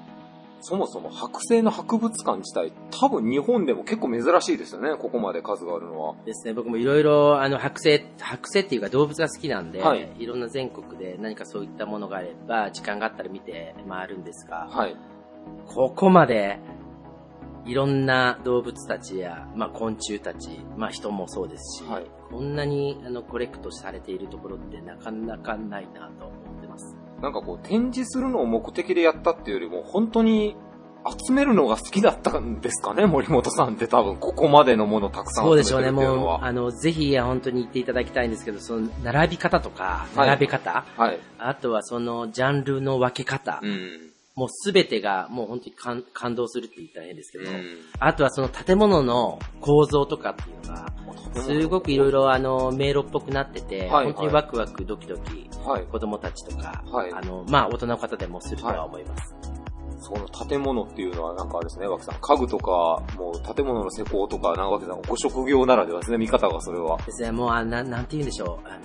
[0.60, 6.14] そもそも剥製の博物館自体、多分日本でも結構珍しいですよね、ここまで数があるのは。
[6.24, 14.96] ですね、僕もいろいろ、あの、剥製、剥製っていうか動物が好きなんで、はいい、ろんな全国で何かそういったものがあれば、時間があったら見て回るんですが、はい。
[15.66, 16.58] ここまで、
[17.64, 26.65] いろんな動物たちや、まあ昆虫たち、まあ人もそうですし、はいこんなにあのコレクトされているところってなかなかないなと思ってます。
[27.22, 30.56] なんかこう、展示するのを目的でやったっていうよりも、本当に
[31.26, 36.44] 集めるのが好きだったんですかね、森本さんって多分、ここまでのものたくさんそう集めてでしょうね、もう、るっていうのは。
[36.44, 41.18] あの、ぜひ本当に言っていただきたいんですけど、その並び方とか、はい並べ方、はい。
[41.38, 44.10] あとはそのジャンルの分け方、うん。
[44.36, 47.64] もうすべてがもう本当に感感動するって言ったら変ですけど、うん。
[47.98, 50.92] あとはその建物の構造とかっていうのが、
[51.42, 55.86] すごくいろいろあの、迷路っぽくなってて、はい本当にワクワクドキドキ、はい。
[55.86, 57.12] 子供たちとか、はい。
[57.14, 59.34] あの、まあ大人の方でもするとは思います。
[60.00, 62.16] その建物っていうのはなんかあれですね、脇さん。
[62.20, 66.98] 家具とか、もう建物の施工とか、なんか脇さん、ご職業ならではですね、見方がそれは。
[67.06, 68.82] ですね、もうあな、なんて言うんでしょう、あの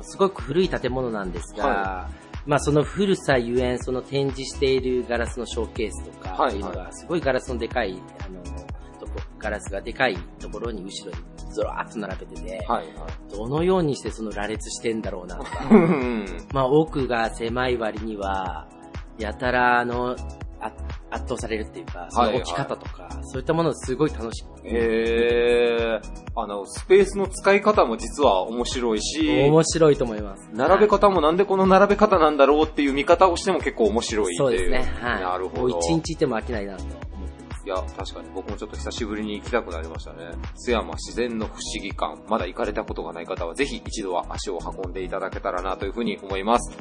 [0.00, 2.08] ーすごく古い建物なんですが、は
[2.46, 8.42] まあその古さゆえん、その展示しているガラスのショーケースとか、はいっていうのが、すごいガラスのでかい、あの
[8.98, 12.86] とこガラスがでかいところに後ろにずらーっと並べてて、はい、はい。
[13.30, 18.66] どのようにしてその羅列してんだろうなとか、う んまあ奥が狭い割には、
[19.18, 20.16] やたらあの、あ
[21.12, 26.22] 圧倒されるっていうか、その置き方とか、そういったものすごい楽しく、へー。
[26.34, 30.48] あの、スペースの使い方も実は面白いし、面白いと思います。
[30.52, 34.38] 並べ方もなんでこの並べ方なんだろうっていう見方をしても結構面白いっていう。
[34.38, 34.78] そうですね。
[35.00, 35.22] はい。
[35.22, 35.78] なるほど。
[35.78, 37.66] 一日いても飽きないなと思ってます。
[37.66, 40.30] いや、確かに僕もちょっと久しぶりに行きたくなりましたね。
[40.56, 42.16] 津山自然の不思議館。
[42.28, 46.76] まだ行かれたことがない方はぜひ一度は足を運んでいただけたらなというふうに思います。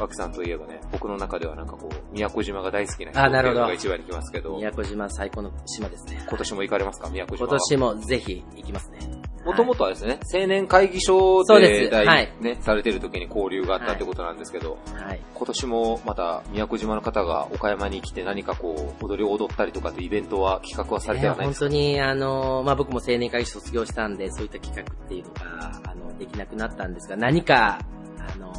[0.00, 6.24] 脇さんといえばね、僕の中ではなんかこう、宮古島が大好きな人あなるほどのが一番に来ますけど、宮古島最高の島ですね。
[6.28, 7.08] 今年も行かれますか？
[7.10, 7.60] 宮古島今は。
[7.60, 8.98] 年もぜひ行きますね。
[9.44, 15.20] もともとはですね、青年会議所そうでです大はいね、されてる時に交流があったってことなんですけど、はい。
[15.34, 27.78] 今年もまた宮古島の方が岡山に来て何かこう、踊りを踊ったりとかってイベントは企画はされてはない本ですか、当に、あの、まあ、僕も青年会議所卒業したんで、そういった企画っていうのが、あの、できなくなったんですが、何か、
[28.18, 28.52] あの、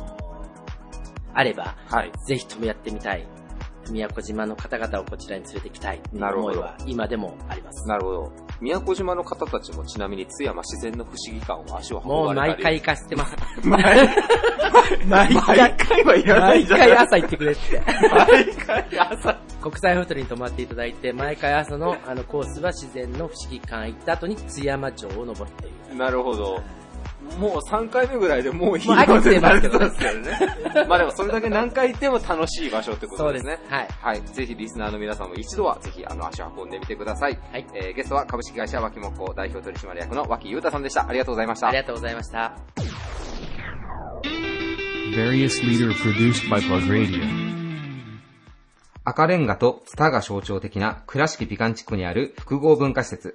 [1.34, 2.12] あれば、はい。
[2.26, 3.28] ぜひともやってみたい。
[3.90, 7.88] 宮古島の方々をこちらに連れてきたいっていうなるほど思いは今でもあります。
[7.88, 8.32] なるほど。
[8.62, 12.64] 宮古島の方たちもちなみに津山自然の不思議館を足をもう運ばれたり。
[12.64, 13.36] 毎回行かせてます。
[13.68, 17.82] 毎毎回、回はいらない毎じゃない回朝行ってくれって。
[18.12, 19.38] 毎回朝。
[19.62, 25.96] 国際ホテルに泊まっていただいて、毎回朝のあのコースは自然の不思議館行った後に津山城を登るっていう。
[25.98, 26.62] なるほど。
[27.40, 30.86] もう3回目ぐらいでもういいもう飽きてますけどねそうですよね。
[30.88, 33.54] まあでもそれだけ何回行っても楽しい場所ってことですね。
[33.54, 34.22] そうですはいはい。
[34.22, 37.40] ぜひリスナーの皆さんも一度はぜひあの足を運んでみてください。
[37.52, 41.08] はいえーゲストは株式会社脇木工代表取締役の脇裕太さんでした。
[41.08, 41.68] ありがとうございました。
[41.68, 42.56] ありがとうございました。
[45.16, 47.52] Various leader produced by Plug Radio.
[49.04, 53.34] 赤レンガとツタが象徴的な倉敷美観地区にある複合文化施設。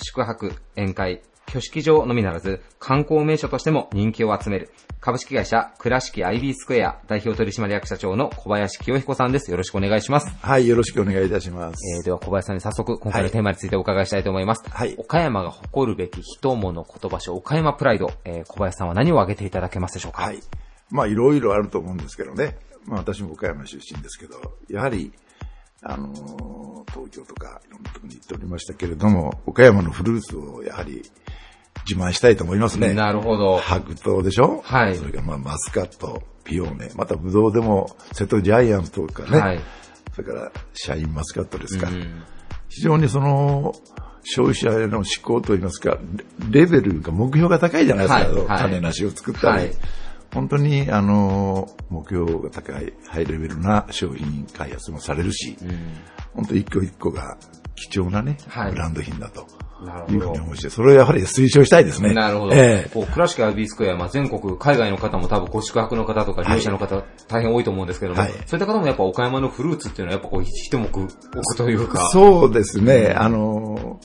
[0.00, 9.50] 宿泊、宴会、挙式場のみならず、観光名所としても人気を集める、株式会社倉敷 IB スクエア代表取締役社長の小林清彦さんです。
[9.50, 10.28] よろしくお願いします。
[10.42, 11.76] はい、よろしくお願いいたします。
[11.96, 14.68] えー、では小林さんに早速今回のテーマについてお伺いしたいと思います。
[14.68, 20.22] はい岡山が誇るべき人物言葉所、岡山プライド、えー、小林さんは何を挙げていただけますでしょうか？
[20.22, 20.40] はい。
[20.90, 22.56] まあ、いろいろあると思うんですけどね。
[22.86, 25.12] まあ、私も岡山出身ですけど、やはり、
[25.82, 31.02] あのー東京とかいろんなところに行っておりましたけれども、岡山のフルーツをやはり
[31.88, 32.94] 自慢したいと思いますね。
[32.94, 33.58] なるほど。
[33.58, 34.62] 白桃でしょ？
[34.64, 39.38] はいそれからまあマスカット、ピオーネ、またブドウでも瀬戸ジャイアントとかね。
[39.38, 39.60] はい。
[40.14, 41.88] それからシャインマスカットですか。
[41.88, 42.22] うん
[42.70, 43.74] 非常にその、
[44.24, 45.96] 消費者への思考といいますか、
[46.50, 48.26] レレベルが、目標が高いじゃないですか。
[48.26, 49.58] はいはい種なしを作ったり。
[49.58, 49.70] はい
[50.32, 55.56] 本当に、あの、目標が高い、ハイレベルな商品開発もされるし、
[56.34, 57.38] 本当一個一個が
[57.74, 59.46] 貴重なね、はいブランド品だと
[59.84, 60.38] なるほどいうふうに。
[60.40, 62.12] 思いして、それをやはり推奨したいですね。
[62.12, 62.54] なるほど。
[62.54, 72.08] ええこう、倉敷 IB スクエア、まあ、全国、海外の方も多分ご宿泊の方とか利用者の方、大変多いと思うんですけども、はいそういった方もやっぱ岡山のフルーツっていうのはやっぱこう、一目置くというか。
[72.08, 74.00] そうですね、あの、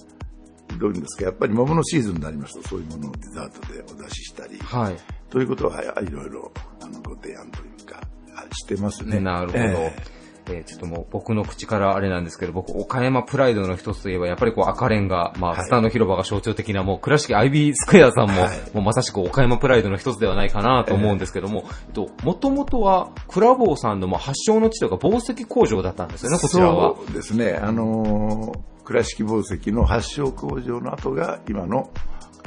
[0.80, 4.98] どういうんですか、やっぱり桃のシーズンになりますと、そういうものをデザートでお出ししたり、はい。
[5.34, 8.00] ということは、いろいろ、あの、ご提案というか、
[8.36, 9.20] あしてますね。
[9.20, 9.60] なるほど。
[9.60, 10.24] ええー
[10.66, 26.94] ちょっともう僕の口からあれなんですけど、僕、岡山プライドの一つといえば、やっぱりこう赤レンガ、まあ、はいスターの広場が象徴的な、もう、倉敷 IB スクエアさんも、はいもうまさしく岡山プライドの一つではないかなと思うんですけども、えっと、もともとは、クラボーさんのまあ発祥の地とか、紡績工場だったんですよね、こちらは。
[26.98, 31.90] そうですね、あのー倉敷紡績の発祥工場の後が、今の、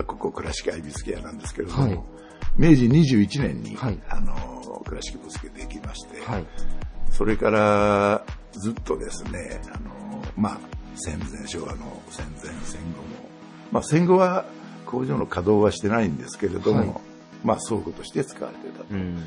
[0.07, 2.01] ここ倉敷アイビスケアなんですけれども、はい
[2.57, 6.46] 明治21年に、はいあのー倉敷紡績できまして、はい。
[7.11, 10.59] それからずっとですね、あの、まあ、
[10.94, 13.29] 戦前、昭和の戦前、戦後も、
[13.72, 14.44] まあ、戦後は
[14.87, 16.94] 工場の稼働はしてないんですけれども、はい
[17.44, 18.94] まあ、倉庫として使われてたと。
[18.94, 19.22] うん。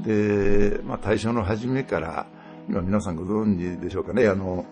[0.00, 2.26] で、まあ、大正の初めから、
[2.68, 4.64] 今皆さんご存知でしょうかね、あの、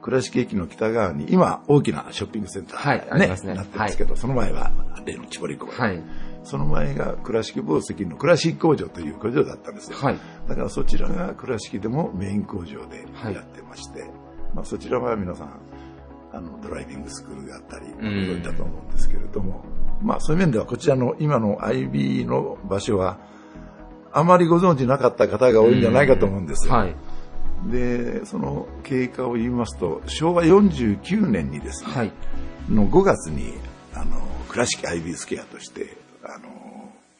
[0.00, 4.72] 倉敷駅の北側に、今、大きなショッピングセンター、はいありますねなってますけど、その前は、
[5.04, 5.72] 例の千堀工場。
[5.72, 6.02] はい。
[6.44, 9.98] その前が倉敷紡績の倉敷工場という工場だったんですよ。
[9.98, 10.18] はい。
[10.48, 14.10] だからそちらが倉敷でもメイン工場ではいやってまして、
[14.54, 15.60] まあそちらは皆さん、
[16.32, 19.64] あの、ドライビングスクールがあったり、んそういったと思うんですけれども、
[20.02, 23.18] まあそういう面ではこちらの今の IB の場所は、
[24.12, 26.74] あまりご存知なかった方が多いんじゃないかと思うんですよ。
[26.74, 26.94] はい。
[27.70, 32.12] で、その経過を言いますと、昭和49年にですね、はい。
[32.68, 33.54] の5月に、
[33.94, 36.01] あの、倉敷 IB スケアとして、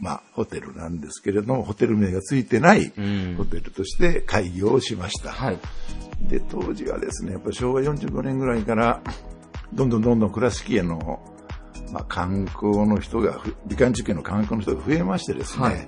[0.02, 5.30] まあ、ホテルなんですけれども、ホテル名がついてないうんホテルとして開業をしました。
[5.30, 5.58] はい。
[6.20, 9.00] で、当時はですね、やっぱり昭和45年ぐらいから、
[9.72, 11.22] どんどんどんどん倉敷への、
[11.92, 15.86] まあ、観光の人がふ、美観地区への観光の人が増えましてですね、はい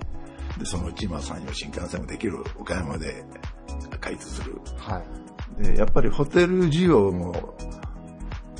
[0.58, 3.24] で、そのうち、まあ、山陽新幹線もできる岡山で
[4.00, 4.60] 開通する。
[4.76, 5.02] は
[5.60, 5.62] い。
[5.64, 7.56] で、やっぱりホテル需要も、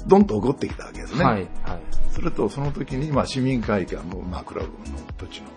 [0.06, 1.24] どんと起こってきたわけですね。
[1.24, 1.34] はい。
[1.34, 1.80] はい。
[2.10, 5.48] それとその時に、まあ、市民会館も、まあ、クラブの土地の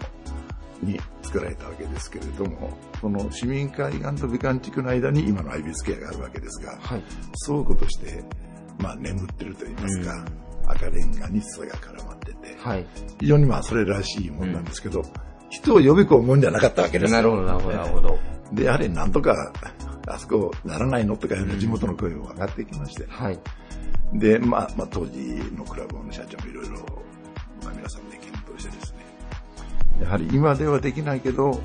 [0.81, 7.03] に作られたわけですけれども、この市民会館と美観地区の間に今のアイビスケアがあるわけですが、はい。
[7.45, 8.23] 倉庫として、
[8.79, 10.25] まあ、眠ってると言いますか、
[10.67, 12.85] 赤レンガに砂が絡まってて、はい。
[13.19, 15.03] 非常にまあ、それらしいもんなんですけど、
[15.49, 17.13] 人を呼び込むもんじゃなかったわけです。
[17.13, 18.19] なるほど、なるほど、なるほど。
[18.53, 19.53] で、やはりなんとか、
[20.07, 23.39] あそこならないのとかいう地元の声も上がってきまして、はい。
[24.13, 25.19] で、まあ、まあ、当時
[25.55, 26.71] のクラブの社長もいろいろ、
[27.63, 28.99] まあ、皆さんで検討してですね、
[30.01, 31.59] やはり今ではできないけど、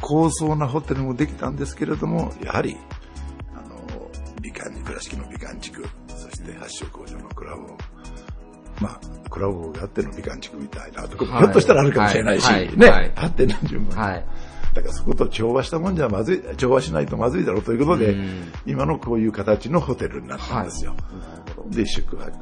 [0.00, 2.76] 高層なホテルもできたんですけれども、やはり、
[3.54, 7.78] あの、美観に、倉敷の美観地区、そして発祥工場のクラブを、
[8.80, 12.66] まあ、クラブがあっての美観地区みたいなところも、はいひょっとしたらあるかもしれないし、はい。
[12.66, 12.76] はい。
[12.76, 13.12] ね、はい。
[13.16, 13.90] あって何十も。
[13.92, 14.26] はい。
[14.74, 20.94] だからそこと調和したもんじゃまずい、調和しないとまずいだろうということでうん、今のこういう形のホテルになったんですよ。
[21.68, 22.32] で、宿泊、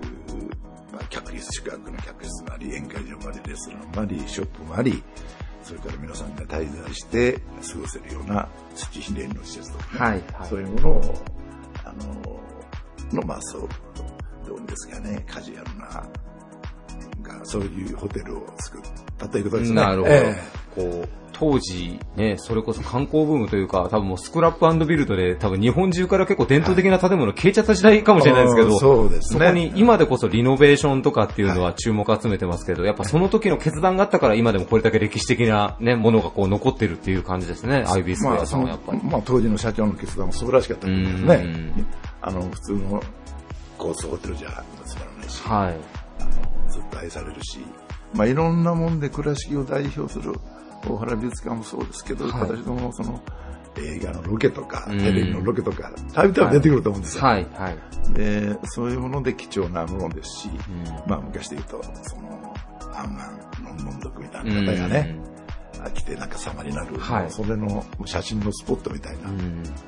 [0.92, 5.02] まあ、客室、宿泊の客室もあり、宴会場もあり、レストランもあり、ショップもあり、
[5.62, 10.12] それから皆さんが滞在して過ごせるような土ひねりの施設とか、はい。
[10.12, 10.48] はい。
[10.48, 11.14] そういうものを、
[11.84, 13.68] ああの、の、まあそう、
[14.46, 16.08] どうですかね、カジュアルな、
[17.22, 18.82] がそういうホテルを作っ
[19.16, 19.76] たということですね。
[19.76, 20.14] なるほど。
[20.14, 20.36] え
[20.74, 21.08] こう、
[21.38, 39.00] 当時ね、それこそ観光ブームというか、多分もうスクラップビルドで多分日本中から結構伝統的な建物消えちゃった時代かもしれないですけど、うんそうですねそこに今でこそリノベーションとかっていうのは注目を集めてますけど、やっぱその時の決断があったから今でもこれだけ歴史的なね、ものがこう残ってるっていう感じですね、アイビースクエアさんはやっぱり。
[39.02, 41.72] まあ、当時の社長の決断も素晴らしかったと思いますね。
[42.20, 43.02] あの、普通の
[43.78, 45.76] 高層ホテルじゃつまらないし、はい。
[46.20, 46.30] あの
[46.68, 47.60] ずっと愛されるし、
[48.14, 50.34] まあ、いろんなもんで倉敷を代表する
[50.88, 52.40] 大原美術館もそうですけど、はい。
[52.42, 53.20] 私どもその
[53.76, 54.98] 映画のロケとか、うん。
[54.98, 57.24] テレビのロケとか、たびたび出てくると思うんですよ。
[57.24, 58.14] はい、はい。
[58.14, 60.50] で、そういうもので貴重なものですし、
[61.06, 62.54] まあ昔で言うと、その、
[62.94, 63.30] アンア
[63.62, 65.20] ン、のんのん読みたいな方がね、
[65.80, 67.30] あ来てなんか様になる、はい。
[67.30, 69.30] それの写真のスポットみたいな、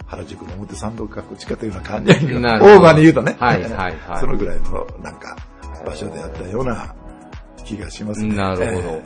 [0.06, 2.12] 原宿の表参道角地下というような感じ。
[2.12, 3.94] オーバーに言うとね、はいはいはい。
[4.20, 5.36] そのぐらいのなんか
[5.84, 6.94] 場所であったような
[7.64, 8.34] 気がしますね。
[8.36, 9.02] なるほど。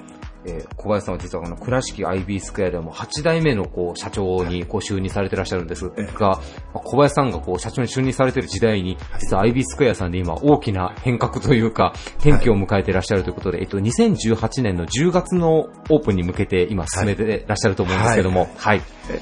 [0.46, 6.34] ええー小林さんは実はこの倉敷 IB スクエアでも8代目のこう社長にこう就任されてらっしゃるんですが、ま
[6.74, 18.82] あ小林さんがこう社長に就任されてる時代に、実は IB スクエアさんで今大きな変革というか、転機を迎えてらっしゃるということで、えっと、2018年の10月のオープンに向けて今進めてらっしゃると思うんですけども、はい。
[19.10, 19.20] え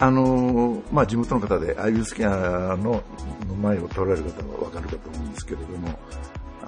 [0.00, 3.02] あのーまあ、地元の方で、アイビスキャの
[3.48, 5.98] の前を通られる方はわかるかと思うんですけれども、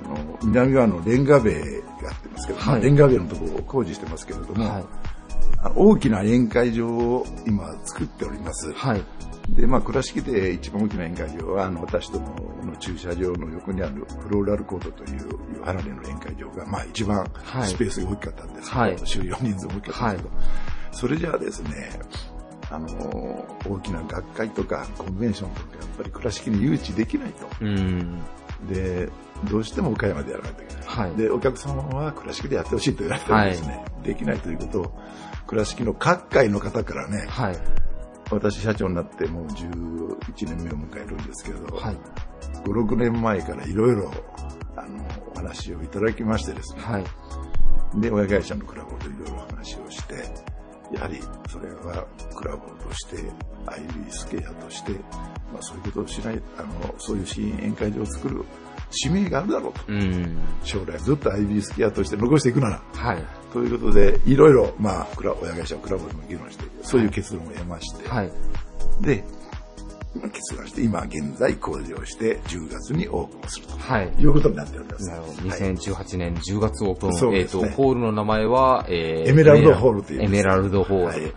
[0.04, 1.50] あの、南側のレンガ塀
[2.02, 4.84] があってますけど、まあはいレンガ塀のところを工事してますけれども、
[5.62, 8.72] あ大きな宴会場を今作っております。
[8.72, 9.02] はい。
[9.50, 20.34] で、まあ、倉敷で一番大きな宴会場は、あの、私どもの駐車場の横にあるフローラルコートという、離れの宴会場が、まあ、一番はいスペースが大きかったんですけど、はい収容人数も大きかったんですけど、
[20.92, 21.90] それじゃあですね、
[22.70, 27.48] あの、大きな学会とかコンベンションとか、やっぱり倉敷に誘致できないと。
[27.60, 28.20] うん。
[28.68, 29.08] で、
[29.48, 30.84] どうしても岡山でやらないといけない。
[30.84, 31.16] はい。
[31.16, 33.84] で、お客様は倉敷でやってほしいと言われてるんですね。
[34.02, 35.00] できないということを、
[35.46, 37.56] 倉敷の各界の方からね、はい。
[38.30, 41.96] 私社長になってもう11年目を迎えるんですけれど、はい。
[42.64, 44.10] 5、6年前からいろいろ、
[44.76, 47.04] あの、お話をいただきましてですね、はい。
[48.00, 50.14] で、親会社のクラブといろいろ話をして、
[50.92, 53.16] やはりそれはクラブとして、
[53.66, 54.92] アイビースケアとして、
[55.52, 58.44] まあそういうことをしない、あの、そういう支援宴会場を作る
[58.90, 59.80] 使命があるだろうと。
[59.88, 60.38] うん。
[60.62, 63.24] 将来ずっとアイビースケアとして残していくなら、はい。
[63.52, 68.32] ということで、いろいろ、まあ、クラ親会社はクラブでも議論して、そういう結論を得まして、はい。
[69.00, 69.24] で、
[70.14, 74.12] 今結論して、今現在工事をして、10月にオープンするとはい。
[74.18, 75.08] いうことになっております。
[75.08, 75.32] なるほど。
[75.48, 77.10] 2018年10月オープン。
[77.10, 81.04] えっ、そうですねと、ホールの名前は、えエメラルドホールというエメラルドホール。
[81.06, 81.32] はい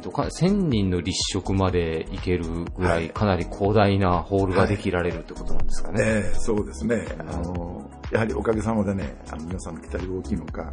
[0.00, 2.44] と、か1000人の立食まで行ける
[2.76, 5.98] ぐらい、かなり広大なホールができられるってことなんですかね。
[6.02, 7.06] ええそうですね。
[7.18, 10.72] あの、やはりおかげさまでね、あの皆さんの期待が大きいのか、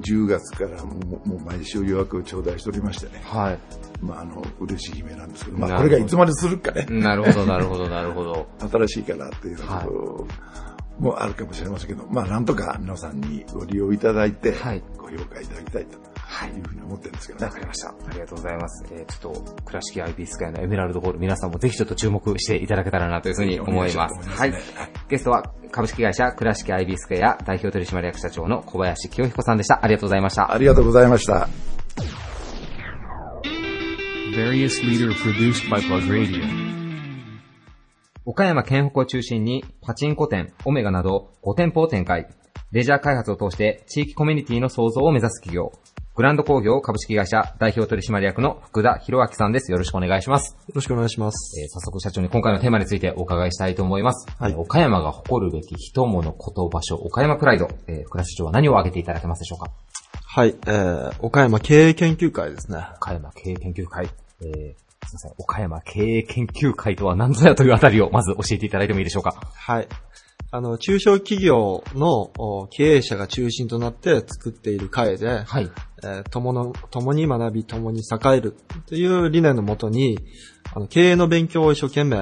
[0.00, 3.58] 10月からもうもう毎週予約を頂戴しておりましてね、はい。
[4.00, 8.46] まあ、あの、嬉しい悲鳴なんですけど、まあ、これがいつまでするかね、なるほど、なるほど、なるほど。
[8.70, 10.26] 新しいからっていうところ
[10.98, 15.98] もあるかもしれませんけど、まあ、なんとか皆さんにご利用いただいて、はいご評価いただきたいと
[16.46, 17.46] いうふうに思ってるんですけどね。
[17.46, 17.88] わかりました。
[17.88, 18.84] ありがとうございます。
[18.92, 24.28] えー、ちょっと、倉敷 IB スクエアのエメラルドホール、皆さんもぜひちょっと注目していただけたらなというふうに思います。
[24.28, 24.52] はい。
[25.08, 29.84] ゲストは、株式会社倉敷 IB スクエア代表取締役社長の小林清彦さんでした。
[29.84, 30.52] ありがとうございました。
[30.52, 31.48] ありがとうございました。
[38.24, 42.28] 岡山県北を中心にパチンコ店、オメガなど5店舗を展開。
[42.70, 45.72] レジャー開発を通して地域コミュニティの創造を目指す企業。
[46.18, 49.70] グランド工業株式会社代表取締役の福田博明さんです。
[49.70, 50.56] よろしくお願いします。
[50.66, 51.60] よろしくお願いします。
[51.60, 54.28] えー早速社長に今回のテーマについてお伺いしたいと思います。
[54.36, 57.68] はいえー岡山が誇るべき人物こと場所、岡山プライド。
[57.86, 59.70] えー福田社長は何を挙げていただけますでしょうか？
[60.26, 62.78] はい、えー、岡山経営研究会ですね。
[62.96, 64.08] 岡山経営研究会。
[64.40, 64.54] えー、すい
[65.14, 65.32] ません。
[65.38, 69.36] 岡山経営研究会とは何ぞやというあたりをまず教えていただいてもいいでしょうか？
[69.54, 69.86] はい。
[70.50, 75.70] あの、中小企業のお経営者が中心となって作っている会で、はい。
[76.02, 80.18] えー共の、共に学び、共に栄えるという理念のもとに、
[80.74, 82.20] あの、経営の勉強を一生懸命、え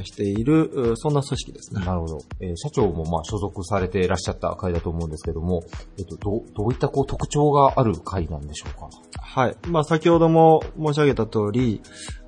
[0.00, 1.84] ーしている、うそんな組織ですね。
[1.84, 2.18] なるほど。
[2.40, 5.64] えー社長もまあ所属されていらっしゃった会だと思うんですけども、
[5.98, 8.88] えっと、どう、どういったこう特徴がある会なんでしょうか？
[9.20, 9.56] はい。
[9.68, 11.80] まあ、先ほども申し上げた通り、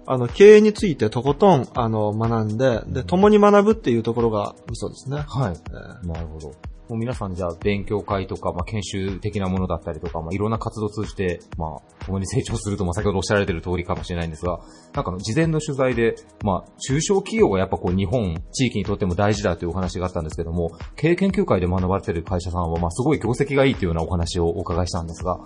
[0.07, 5.24] あの、経営についてとことん、あの、学んで、で、共に学ぶっていうところがミソですね。
[5.26, 5.52] はい。
[5.52, 6.52] えーなるほど。
[6.88, 14.61] もう皆さんじゃあ勉強会とか、まあ、研修的なものだったりとか、まあ、いろんな活動を通じて、まあ、共に成長すると、まあ、先ほどおっしゃられてる通りかもしれないんですが、
[14.94, 25.40] なんか事前の取材で、まあ、中小企業がやっぱこう日本、地域にとっても大事だというお話があったんですけども、経営研究会で学ばれてる会社さんは、まあ、すごい業績がいいというようなお話をお伺いしたんですが、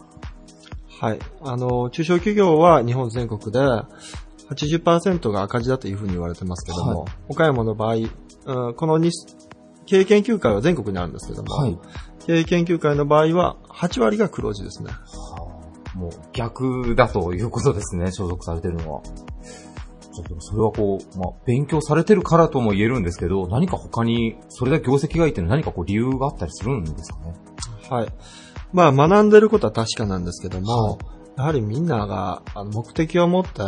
[1.00, 1.18] はい。
[1.40, 3.58] あの、中小企業は日本全国で
[4.50, 9.10] 80%が赤字だというふうに言われてますけども、はい岡山の場合、うんこのに
[9.86, 11.78] 経営研究会は全国にあるんですけども、はい
[12.26, 14.92] 経営研究会の場合は8割が黒字ですね。
[15.94, 19.02] もう逆だということですね、所属されてるのは。
[19.02, 27.34] ちょっとそれはこう、まあ、勉強されてるからとも言えるんですけど、何か他に、それだけ業績がいいっていうのは何かこう理由があったりするんですかね？
[27.88, 28.08] はい。
[28.72, 30.98] まあ、学んでることは確かなんですけども、
[31.40, 33.62] やはりみんながあの目的を持って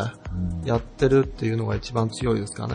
[0.66, 2.74] やってるっていうのが一番強いですかね。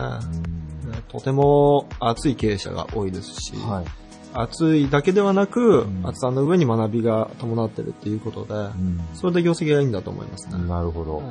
[0.90, 3.84] ねとても熱い経営者が多いですし、はい。
[4.34, 8.70] 熱いだけではなく、熱さの上に学びが伴ってるっていうことで、
[9.14, 10.66] それで業績がいいんだと思いますね。
[10.66, 11.22] なるほど。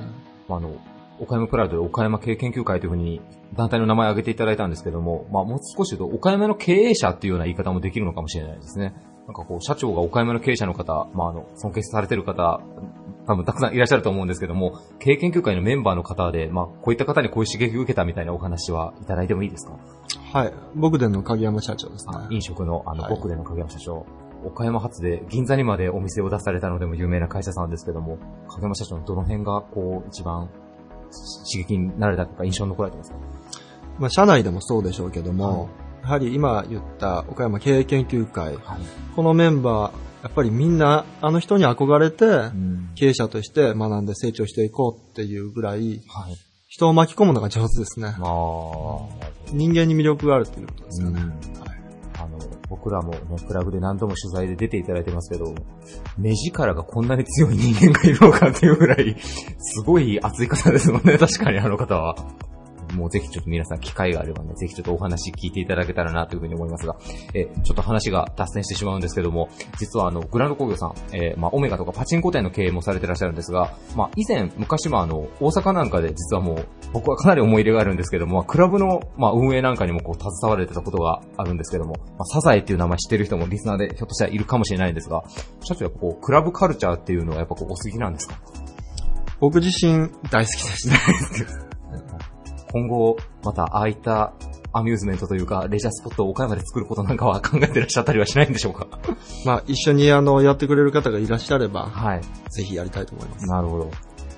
[0.48, 0.78] まああの、
[1.20, 3.20] 岡山プライドで岡山経営研究会というふうに
[3.54, 8.94] 団体の名前を挙げていただいたんですけども、まあもう少し言うと岡山の経営者っていうような言い方もできるのかもしれないですね。
[9.28, 12.62] なんかこう、社長が岡山の経営者の方、まああの、尊敬されてる方、
[13.28, 19.78] 多分たくさんいらっしゃると思うんですけども、経営研究会のメンバーの方で、まあこういった方にこういう刺激を受けたみたいなお話はいただいてもいいですか？
[20.34, 20.54] はい。
[20.76, 22.14] 僕での鍵山社長ですね。
[22.32, 24.06] 飲食のあの、はい僕での影山社長。
[24.44, 28.18] 岡山発で銀座にまでお店を出されたのでも有名な会社さんですけども、
[28.48, 30.50] 影山社長のどの辺がこう一番
[31.52, 33.18] 刺激になられたとか印象に残られてますか？
[34.00, 35.70] まあ、社内でもそうでしょうけども、
[36.04, 38.58] やはり今言った岡山経営研究会、
[39.16, 42.26] このメンバー、やっぱりみんなあの人に憧れて、
[42.96, 46.02] 経営者として学んで成長していこうっていうぐらい、
[46.68, 48.14] 人を巻き込むのが上手ですね。
[49.54, 51.20] 人間に魅力があるっていうことですかね。
[52.20, 52.40] あの、
[52.70, 55.54] 僕らもね、プラグで何度も取材で出ていただいてますけど、
[56.18, 59.16] 目力がこんなに強い人間がいるのかっていうぐらい、
[59.60, 62.16] すごい熱い方ですもんね、確かにあの方は。
[62.98, 66.96] もうぜひちょっと皆さん機会があればね、ぜひちょっとお話聞いていただけたらなというふうに思いますが、
[67.34, 85.24] えちょっと話が脱線してしまうんですけども、実はあの、グランド工業さん、えーまあ、オメガとかパチンコ店の経営もされてらっしゃるんですが、まあ、以前、昔もあの、大阪なんかで実はもう、僕はかなり思い入れがあるんですけどもま、クラブの、まあ、運営なんかにもこう、携われてたことがあるんですけども、まあ、サザエっていう名前知ってる人もリスナーでひょっとしたらいるかもしれないんですが、
[85.64, 88.36] 社長やっぱこう、クラブカルチャーっていうのはやっぱこう、お好きなんですか？
[89.40, 91.67] 僕自身大好きですね。
[92.72, 94.34] 今後、またああいった
[94.74, 98.88] アミューズメントというか、レジャースポットを岡山で作ることなんかは考えてらっしゃったりはしないんでしょうか？
[99.46, 102.22] まあ、一緒にあの、やってくれる方がいらっしゃれば、はい。
[102.52, 103.46] ぜひやりたいと思います。
[103.48, 103.86] なるほど。
[103.86, 103.92] だ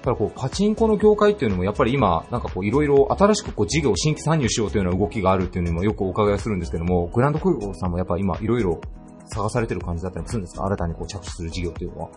[0.05, 8.79] からこう、パチンコの業界っていうのもやっぱり今、なんかこう、いろいろ新しくこう、事業を新規参入しようというような動きがあるっていうのもよくお伺いするんですけども、グランド空港さんもやっぱ今、いろいろ
[9.27, 10.65] 探されてる感じだったりもするんですか？
[10.65, 12.09] 新たにこう、着手する事業っていうのは。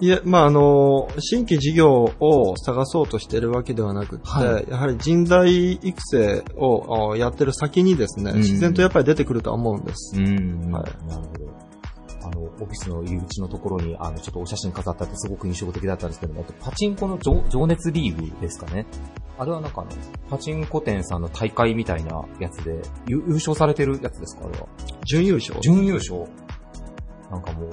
[0.00, 10.16] いえ、まあ、あの、新規事業を探そうとしているわけではなくて、はいやはり人材育成をあやってる先にですね、うん自然とやっぱり出てくるとは思うんです。
[10.16, 10.70] うん。
[10.70, 11.08] はい。
[11.08, 11.58] なるほど。
[12.22, 18.86] あの、オフィスの入り口のところに、あの、ちょっとお写真飾ってあってすごく印象的だったんですけども、あとパチンコの情情熱リーグですかね。
[19.36, 19.90] あれはなんかあの、
[20.30, 24.46] パチンコ店さんの大会みたいなやつで、ゆ優勝されてるやつですか？
[24.46, 24.68] あれは。
[25.06, 25.58] 準優勝？
[25.60, 26.24] 準優勝
[27.30, 27.70] なんかもう、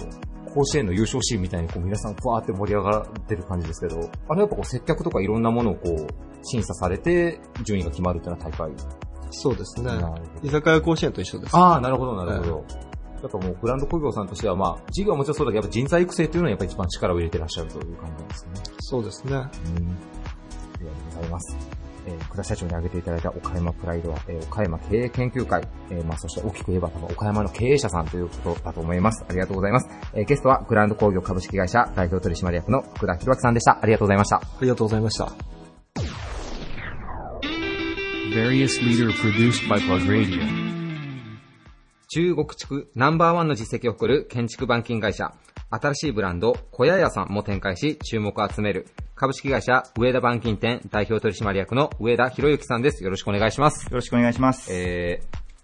[0.55, 6.07] 甲子園の優勝シーンみたいにこう皆さんふわーって盛り上がってる感じですけど、あれやっぱこう接客とかいろんなものをこう、
[6.43, 8.71] 審査されて、順位が決まるっていうのは大会。
[9.31, 9.91] そうですね。
[10.43, 11.57] 居酒屋甲子園と一緒です。
[11.57, 12.65] ああ、なるほど、なるほど。
[13.21, 18.51] やっぱもう、ブランド工業さんとしては、まあ、事業はもちろんそうだけど、やっぱ人材育成というのはやっぱ一番力を入れてらっしゃるという感じなんですね。
[18.79, 19.33] そうですね。
[19.33, 19.39] うん。
[19.39, 21.84] ありがとうございます。
[22.07, 29.25] えー、倉社長に挙げていただいた岡山プライドは、えー岡山経営研究会、えーまあ、そして大きく言えば多分岡山の経営者さんということだと思います。
[29.27, 29.89] ありがとうございます。
[30.13, 33.79] えーゲストはグランド工業株式会社代表取締役の福田博明さんでした。
[33.81, 34.37] ありがとうございました。
[34.37, 35.31] ありがとうございました。
[42.07, 45.33] 中国地区ナンバーワンの実績を誇る建築板金会社、
[45.75, 53.03] 新しいブランド、小屋屋さんも展開し、注目を集める、株式会社、上田板金店代表取締役の上田博之さんです。
[53.03, 53.85] よろしくお願いします。
[53.85, 54.73] よろしくお願いします。
[54.73, 55.21] え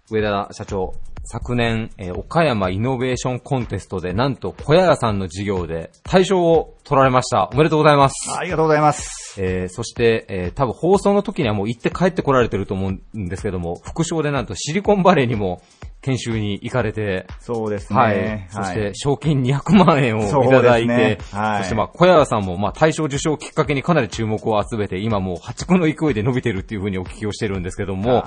[0.08, 0.94] ー、上田社長、
[1.24, 7.48] 昨年、えー岡山イノベーションコンテストで、なんと小屋さんの事業で大賞を取られました。
[7.52, 8.14] おめでとうございます。
[8.36, 9.40] ありがとうございます。
[9.40, 15.62] えー、そして、えー、多分放送の時にはもう行って帰ってこられてると思うんですけども、副賞でなんとシリコンバレーにも
[16.02, 17.98] 研修に行かれて、そうですね。
[17.98, 18.46] はい。
[18.50, 21.18] そして、賞金200万円をいただいて、ね。
[21.32, 21.58] はい。
[21.60, 28.24] そしてまあ、小屋さんもまあ、大賞受賞をきっかけにかなり注目を集めて、今もう破竹の勢いで伸びてるっていうふうにお聞きをしてるんですけども、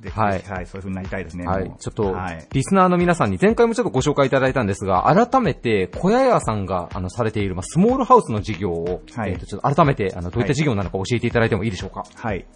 [0.00, 0.38] ぜひ、ははい。
[0.38, 1.46] い、そういう風になりたいですね。
[1.46, 1.72] はい。
[1.78, 9.30] ちょっとはい、リスナーの皆さんに前回もちょっとご紹介いただいたんですが、改めて、小屋屋さんが、あの、されている、まあ、スモールハウスの事業を、はい。
[9.30, 12.04] えっ、と、ちょっと改めて、あの、どういった事業なのか教えていただいてもいいでしょうか？
[12.14, 12.46] はい。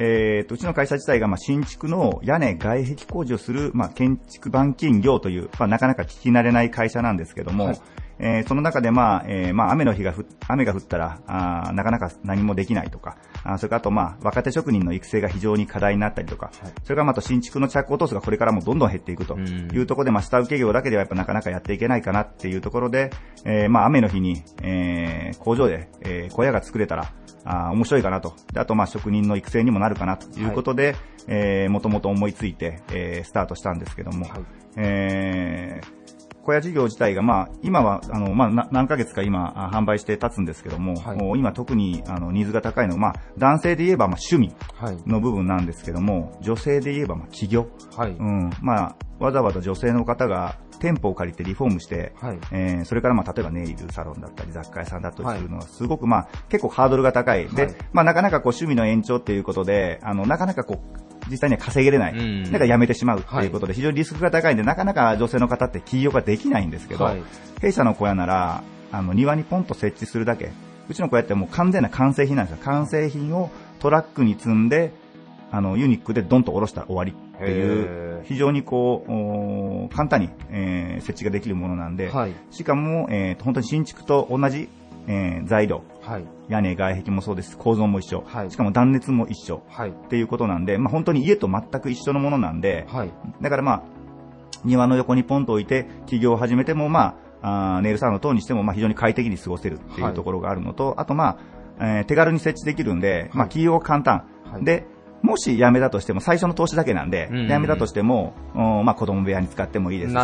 [0.00, 7.80] えー、とうちの会社自体が、まあ、新築の屋根、外壁工事をする、まあ、建築板金業という、まあ、なかなか聞き慣れない会社なんですけども、はい。
[8.20, 16.50] えーその中で、まあえーまあ、雨の日がふ雨が降ったらあーなかなか何もできないとか、あーそれからあと、まあ、若手職人の育成が非常に課題になったりとか、
[16.82, 23.10] それからまた新築の着工頭数がこれからもどんどん減っていくというところで、まあ、下請け業だけではやっぱなかなかやっていけないかなっていうところで、
[23.44, 27.12] えーまあ、雨の日に、えー工場で、えー小屋が作れたら、
[27.44, 28.34] あー面白いかなと。
[28.52, 30.96] であと、まあ、職人の育成にもなるかなということで、
[31.28, 34.26] えーもともと思いついて、えースタートしたんですけども、
[34.76, 35.97] えー
[36.48, 44.54] 小屋事業自体が、まあ、今は、あの、まあ、な何ヶ月か今、あ販売して立つんですけども、もう今特に、あの、ニーズが高いのは、まあ、男性で言えば、まあ、趣味
[45.06, 47.68] の部分なんですけども、女性で言えば、まあ、起業。
[48.18, 48.50] うん。
[48.62, 52.12] まあ、わざわざ女性の方が、店舗を借りてリフォームして、
[52.52, 57.48] えーそれからまあ例えばネイルサロンだったり雑貨屋さんだったりするのはすごくまあ結構ハードルが高い。
[57.48, 62.12] で、まあなかなかこう趣味の延長っていうことで、あの、なかなかこう、実際には稼げれない。
[62.16, 67.22] うんだから辞めてしまうっていうことで、非常にリスクが高いんで、なかなか女性の方って起業ができないんですけど、はい
[67.60, 68.62] 弊社の小屋なら、
[68.92, 70.50] あの、庭にポンと設置するだけ。
[70.88, 72.62] うちの小屋ってもう完全な完成品なんですよ。
[72.64, 73.50] 完成品を
[73.80, 74.92] トラックに積んで、
[75.50, 82.10] あの、ユニックでドンと下ろしたら終わりっていう、非常にこう、簡単に、えー設置ができるものなんで、
[82.50, 84.68] しかも、えーと本当に新築と同じ、
[85.08, 85.82] えー材料、
[86.48, 92.86] 屋根、外壁もそうです、構造も一緒、しかも断熱も一緒、っていうことなんで、まあ、本当に家と全く一緒のものなんで、
[93.40, 93.82] だからまあ、
[94.64, 101.38] 庭の横にポンと置いて起業を始めても、まあ、あーネイルサロンの等にしても、まあ、非常に快適に過ごせるっていうところがあるのと、あとま
[101.80, 104.24] あ、えー手軽に設置できるんで、まあ、起業は簡単。
[104.64, 104.86] で、
[105.22, 110.14] もし辞めたとしても、最初の投資だけなんで、うん辞めたとしても、うんまあ、子供部屋に使ってもいいですし、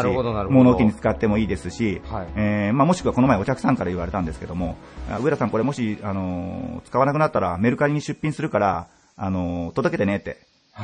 [0.50, 2.00] 物置に使ってもいいですし、
[2.36, 4.76] えーまあ、もしくはこの前お客さんから言われたんですけども、
[5.10, 8.86] あ上田さんこれもし、あのー使わなくなったらメルカリに出品するから、
[9.16, 10.38] あのー届けてねって。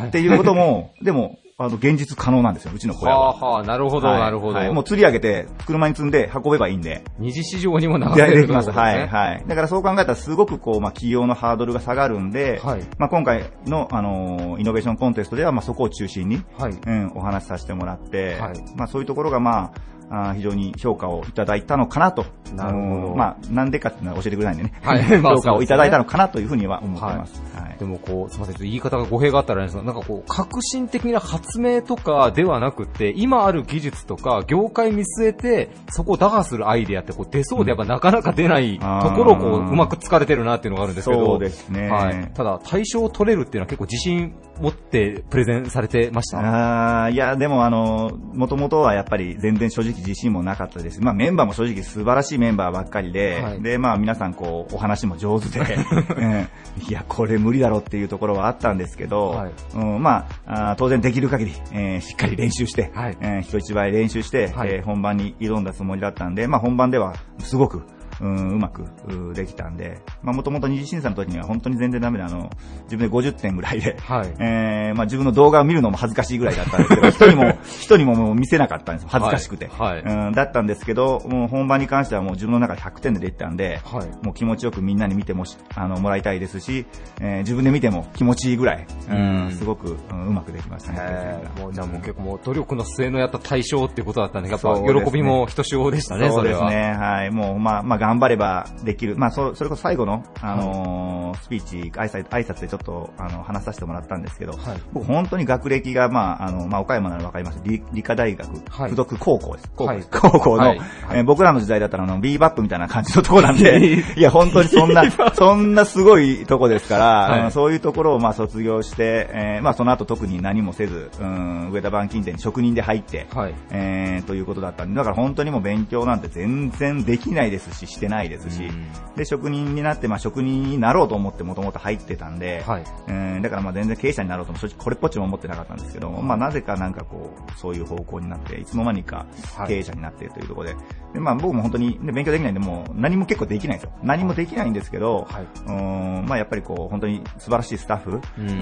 [0.07, 3.35] っていうことも、 でも、あの、現実可能なんですよ、うちの小屋は。
[3.35, 4.59] はあはあ、なるほど、はいなるほど。
[4.59, 7.05] はいもう釣り上げて、車に積んで運べばいいんで。
[7.19, 8.71] 二次市場にも流でせるできます。
[8.71, 9.45] はといはい。
[9.47, 12.63] だからそう考えたらすごくこう、まあ、企業のハードルが下がるんで、
[12.99, 16.43] まあ、今回の、あのーイノベーションコンテストでは、まあ、そこを中心に、
[16.87, 18.39] うん、お話しさせてもらって、
[18.77, 19.73] まあ、そういうところが、まあ、
[20.11, 22.25] あー非常に評価をいただいたのかなと。
[22.55, 24.73] なるほどうんまあ、なんでかっていうのは教えてくれないんでね。
[24.83, 27.41] はいまあ 評価をいただいたのかなというふうには思ってます。
[27.57, 41.25] はいでもこう、すみません、言い方が語弊があったらあれですが、なんかこう、革新的な発明とかではなくて、今ある技術とか、業界見据えて、そこを打破するアイデアってこう出そうでやっぱなかなか出ないところをこう、うまく疲れてるなっていうのがあるんですけど。
[41.25, 42.31] そうですねはい。
[42.35, 47.05] ただ、対象を取れるっていうのは結構自信持ってプレゼンされてました？
[47.05, 51.01] あーいや、でもあの、もともとはやっぱり全然正直自信もなかったです。
[51.01, 53.63] まあメンバーも正直素晴らしいメンバーばっかりで、はい。
[53.63, 55.61] で、まあ皆さんこう、お話も上手で、
[56.17, 56.49] うん。
[56.89, 59.33] いや、これ無理だろうっていうところはあったんですけど、
[59.75, 62.91] うん、まあ当然できる限り、えーしっかり練習して、
[63.21, 67.83] えー人一倍練習して、えー本番に挑んだつもりだったんで、まあ本番ではすごく、
[68.21, 72.51] うん、うまくうできたんで、まあもともと二次審査の時には本当に全然ダメで、あの、
[72.85, 73.97] 自分で50点ぐらいで、
[74.39, 80.03] えーまあ自分の動画を見るのも恥ずかしいぐらいだったんですけど、 人にも、人にももう見せなかったんです恥ずかしくて、はい。
[80.05, 80.17] はい。
[80.29, 80.33] うん。
[80.33, 83.81] だったんですけど、もう本番に関してはもう自分の中で100点で出てたんで、
[84.23, 86.87] もう気持ちよくみんなに見てもしあのもらいたいですし、
[87.21, 89.51] えー自分で見ても気持ちいいぐらい、うんうん。
[89.53, 91.43] すごく、うんうまくできましたね。
[91.59, 96.71] もうじゃあもう結構もう努力の末のやった対象っていうことだったんで、やっぱ喜びもひとしおでしたね、そそうれは。
[96.71, 96.93] ですね。
[96.93, 97.31] はい。
[97.31, 99.17] もう、まあ、まあ、頑張ればできる。
[99.17, 104.59] まあ、そそれこそ最後の、あのースピーチ、挨拶、挨拶でちょっと、あの、話させてもらったんですけど、
[104.93, 107.61] 僕本当に学歴が、まあ、あの、まあ、岡山ならわかります。
[107.65, 109.71] 理理科大学、付属高校です。
[109.77, 110.09] 高校です。
[110.11, 110.81] 高校の、はい。
[111.13, 114.03] えー僕らの時代だったら、あの、ビーバップみたいな感じのところなんで、い。
[114.21, 115.05] や、本当にそんな、
[115.35, 123.29] そんなすごいとこですから、そういうところを、まあ、卒業して、えーまあ、その後特に何もせず、うん、上田板金店に職人で入って、
[123.71, 128.71] えーということだったんで、だから本当にもう勉強なんて全然できないですし、してないですし、
[129.15, 132.65] で、職人になって、まあ、職人になろうと思ってもともと入ってたんで、
[133.07, 139.27] えーだからまあ全然経営者になろうとも正直これっぽっちも思ってなかったんですけど、まあ、なぜかなんかこう、そういう方向になって、いつの間にか
[139.67, 140.77] 経営者になっているというところで、
[141.15, 143.93] で、まあ僕も本当に、ね、勉強できないんで、もう何も結構できないんですよ。
[144.03, 145.27] 何もできないんですけど、
[145.67, 148.49] うん、まあやっぱりこう、本当に素晴らしいスタッフ、うん。
[148.49, 148.53] う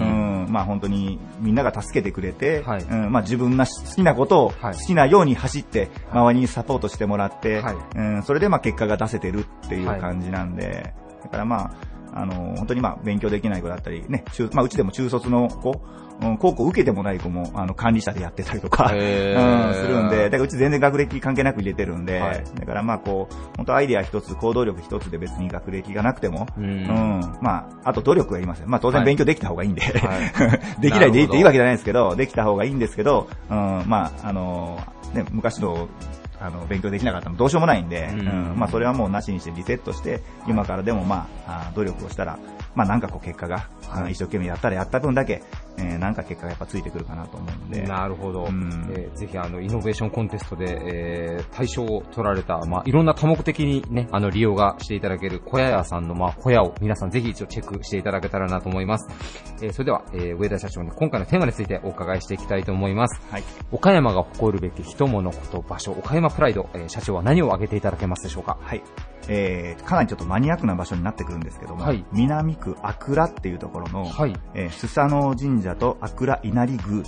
[0.45, 2.61] んまあ本当にみんなが助けてくれて、
[2.91, 7.63] うんまあ自分の好きなことを好きなように走って、周りにサポートしてもらって、
[7.95, 11.73] うん、それでまあ結果が出せてるっていう感じなんで、だからま
[12.13, 15.81] あ、あの、本当にまあ、勉強できない子だったり、ね、中、まあ、うちでも中卒の子、
[16.21, 29.93] うん、高校受けてもない子も、あの、管理者でやってたりとか、 うん、するんで、だからうち全然学歴関係なく入れてるんで、はい、だからまあこう、本当アイデア一つ、行動力一つで別に学歴がなくても、うん、うん、まあ、あと努力がいりますまあ当然勉強できた方がいいんで、はい、
[30.83, 34.81] できないでいいっていいわけじゃないですけど、できた方がいいんですけど、うん、まあ、あの、
[35.15, 35.89] ね、昔の
[36.41, 38.23] あの、勉強できなかったのどうしようもないんで、うん、う
[38.55, 42.39] ん、まあそれはもうなしにしてリセットして、今からでもまあ、努力をしたら、
[42.79, 45.43] まあなんかこう結果が、はい、一生懸命やったらやった分だけ、
[45.79, 47.83] えー、なんか結果がやっぱついてくるかなと思うんで。
[47.83, 48.45] なるほど。
[48.45, 59.09] うん、えー、ぜひあの、イノベーションコンテストで、えー、対象を取られた、まあいろんな多目的にね、あの、利用がしていただける小屋屋さんの、まあ小屋を皆さんぜひ一応チェックしていただけたらなと思います。
[59.61, 63.21] えー、それでは、えー、上田社長に今回のテーマについてお伺いしていきたいと思います。
[63.33, 63.43] はい。
[63.73, 68.57] 岡山が誇るべき人物こと場所、岡山プライド、えー、社長は何を挙げていただけますでしょうか？
[68.61, 68.83] はい。
[69.29, 77.05] えー、かなりちょっとマニアックな場所になってくるんですけども、はい、南区阿倉っていうところの、はい、えー、スサノ神社と阿倉稲荷宮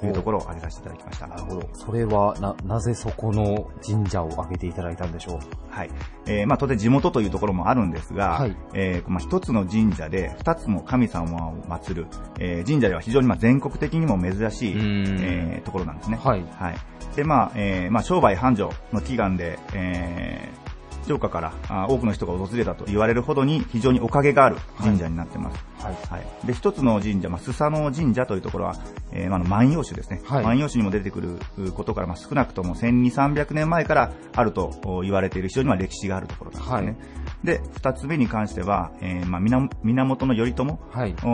[0.00, 1.26] というところを挙げさせていただきました。
[1.26, 1.68] なるほど。
[1.72, 5.38] それは、な、なぜそこの神社を挙げていただいたんでしょう？
[5.70, 5.90] はい。
[6.26, 12.06] えー、まあ当然地元というところもあるんですが、はい、えー、まあ一つの神社で二つの神様を祀る、
[12.38, 16.20] えー、神社では非常にまあ全国的にも珍しい、えー、ところなんですね。
[16.22, 16.44] はい。
[16.52, 16.76] はい。
[17.16, 20.65] で、まあ、えー、まあ商売繁盛の祈願で、えー、
[21.06, 25.64] 静岡からあ多くの人が訪れたと言われるほどに非常におかげがある神社になってます。
[25.78, 25.94] はい。
[26.10, 28.76] はい、で、一つの神社、まあ、スサノ神社というところは、
[29.12, 30.20] えー、まあ、万葉集ですね。
[30.24, 36.86] はい、万葉集にも出てくることから、まあ、少なくとも1200、300年前からあると言われている非常にまあ歴史があるところなんですね。
[36.86, 36.96] はい、
[37.44, 39.76] で、二つ目に関しては、えー、まあ、源
[40.34, 40.64] 頼朝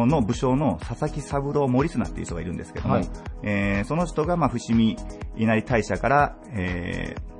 [0.06, 3.08] の武将の佐々木三郎森綱っていう人がいるんですけども、はい、
[3.42, 4.96] えー、その人が、まあ、伏見
[5.36, 7.31] 稲荷大社から、えー、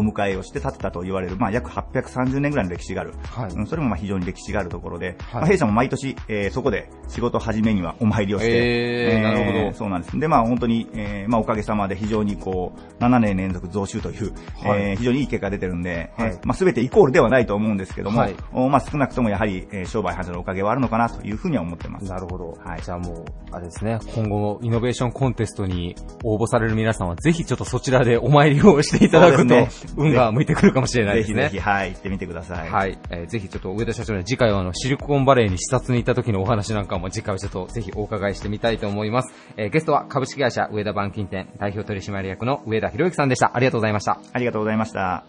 [0.00, 9.72] お迎えをして建てたと言われる、まあ、約830年ぐらいの歴史がある、はい、それもまあ非常に歴史があるところで、はい、まあ、弊社も毎年、えー、そこで仕事始めにはお参りをして、えー、なるほど。
[9.74, 10.18] そうなんです。
[10.18, 14.32] で、まあ、本当に、えーまあ、おかげさまで非常にこう7年連続増収という、
[14.64, 22.06] はい、えー、非常にいい結果が出てるんで、はい、まあ、全てイコールではないと思うんですけども、はい、まあ、少なくともやはり、えー、商売繁盛のおかげはあるのかなというふうには思ってます。
[22.06, 22.56] なるほど。
[22.64, 25.94] はい、じゃあもう、あれですね、今後、イノベーションコンテストに
[26.24, 31.42] 応募される皆さんは、ぜひちょっとそちらでお参りをしていただくと、ね、運が向いてくるかもしれないですね。
[31.42, 32.68] ぜひぜひ、はい、行ってみてください。
[32.68, 32.98] はい。
[33.10, 39.34] えー、ぜひちょっと上田社長に次回はあの、シリコンバレーに視察に行った時のお話なんかも次回はちょっとぜひお伺いしてみたいと思います。
[39.56, 43.52] えー、ゲストは株式会社上田板金店代表取締役の上田博之さんでした。
[43.54, 44.18] ありがとうございました。
[44.32, 45.24] ありがとうございました。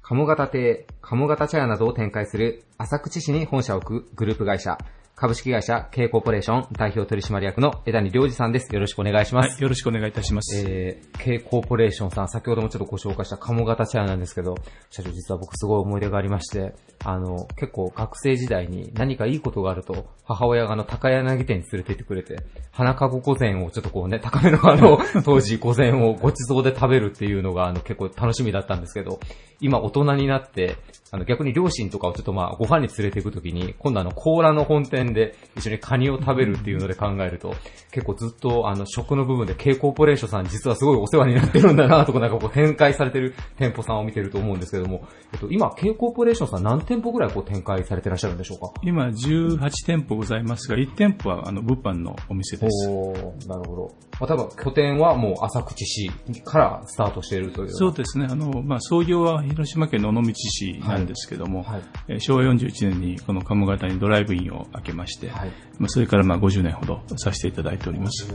[0.00, 4.78] 鴨型亭、鴨型茶屋などを展開する浅口市に本社を置くグループ会社、
[5.16, 8.72] 株式会社 K コーポレーション代表取締役の枝谷良二さんです。
[8.72, 9.48] よろしくお願いします。
[9.48, 10.64] はい、よろしくお願いいたします。
[10.64, 14.54] えー、K コーポレーションさん、先ほどもちょっとご紹介した鴨型チェアなんですけど、
[14.90, 16.72] 社長実は僕すごい思い出がありまして、
[17.04, 22.36] あの、結構学生時代に何かいいことがあると、母親があの、高柳店に連れて行ってくれて、
[22.70, 29.18] 花籠御膳をちょっとこうね、高めのあの、 当時御膳をごちそうで食べるっていうのがあの、結構楽しみだったんですけど、
[29.60, 30.76] 今大人になって、
[31.10, 37.54] あの、逆に両親とかをちょっとまあ、ご飯に連れて行くときに、今度あの、甲羅の本店で一緒にカニを食べるっていうので考えると、
[37.90, 48.72] 結構ずっとあの、食の部分で K コーポレーションさん実はすごいお世話になってるんだなとかなんかこう展開されてる店舗さんを見てると思うんですけども、えっと、今 K コーポレーションさん何店舗ぐらいこう展開されてらっしゃるんでしょうか？
[48.82, 52.88] 今18店舗ございますが、1店舗はあの、物販のお店です。
[52.88, 53.12] お
[53.46, 53.94] なるほど。
[54.20, 56.10] まあ、多分拠点はもう浅口市
[56.44, 57.70] からスタートしているという。
[57.70, 58.26] そうですね。
[58.28, 68.32] あの、まあ、創業は広島県の尾道市なんですけども、はいはい、昭和41年にこの鴨方にドライブインを開けまして、はい、まあ、それからまあ50年ほどさせていただいております。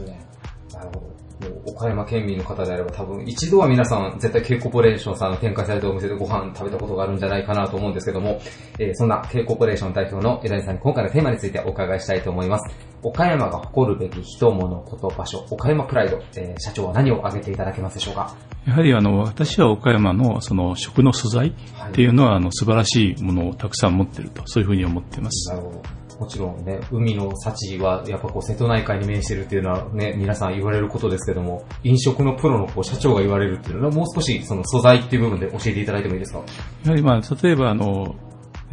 [0.72, 1.14] なるほど。
[1.40, 8.40] もう岡山県民の方であれば多分一度は皆さん絶対 K コーポレーションさんの展開されたお店でご飯食べたことがあるんじゃないかなと思うんですけども、
[8.78, 12.93] えー、そんな K コーポレーション代表の枝井さんに今回のテーマについてお伺いしたいと思います。
[13.04, 18.34] 岡山が誇るべき人物、こと、場所、岡山プライド、えー、社長は何を挙げていただけますでしょうか？
[18.66, 21.52] やはりあの、私は岡山のその食の素材っ
[21.92, 25.50] ていうのは、あの素晴らしいものをたくさん持っていると、そういうふうに思っています。
[25.50, 25.82] なるほど。
[26.20, 36.38] もちろんね、海の幸はやっぱこう瀬戸内海に面してるっていうのはね、皆さん言われることですけども、飲食のプロのこう社長が言われるっていうのはもう少しその素材っていう部分で教えていただいてもいいですか？
[36.84, 38.14] やはりまあ、例えばあの、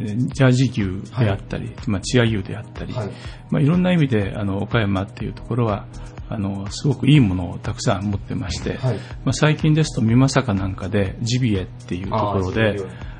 [0.00, 3.10] ジャージー牛であったり、はい、まあ、チア牛であったり、はい。
[3.50, 5.86] まあ、いろんな意味であの岡山っていうところは
[6.28, 12.76] あのすごくいいものをたくさん持ってまして、はい、まあ、最近ですと美作なんかでジビエっていうところで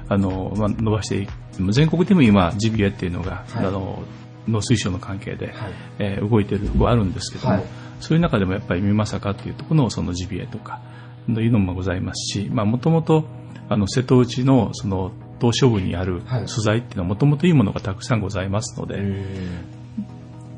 [0.08, 1.28] あの、まあ、伸ばして
[1.70, 4.02] 全国でも今ジビエっていうのが、はい、あの
[4.48, 7.64] 農水省の関係で、はい、えー、動いているところあるんですけども、はい、
[8.00, 10.80] そういう中でもやっぱり美作っていうところのそのジビエとか、
[11.28, 13.24] いうのもございますし、まあ、もともと、
[13.68, 15.12] あの、瀬戸内の、その、
[15.42, 19.02] 島しょ部にある素材っていうのはもともといいものがたくさんございますので、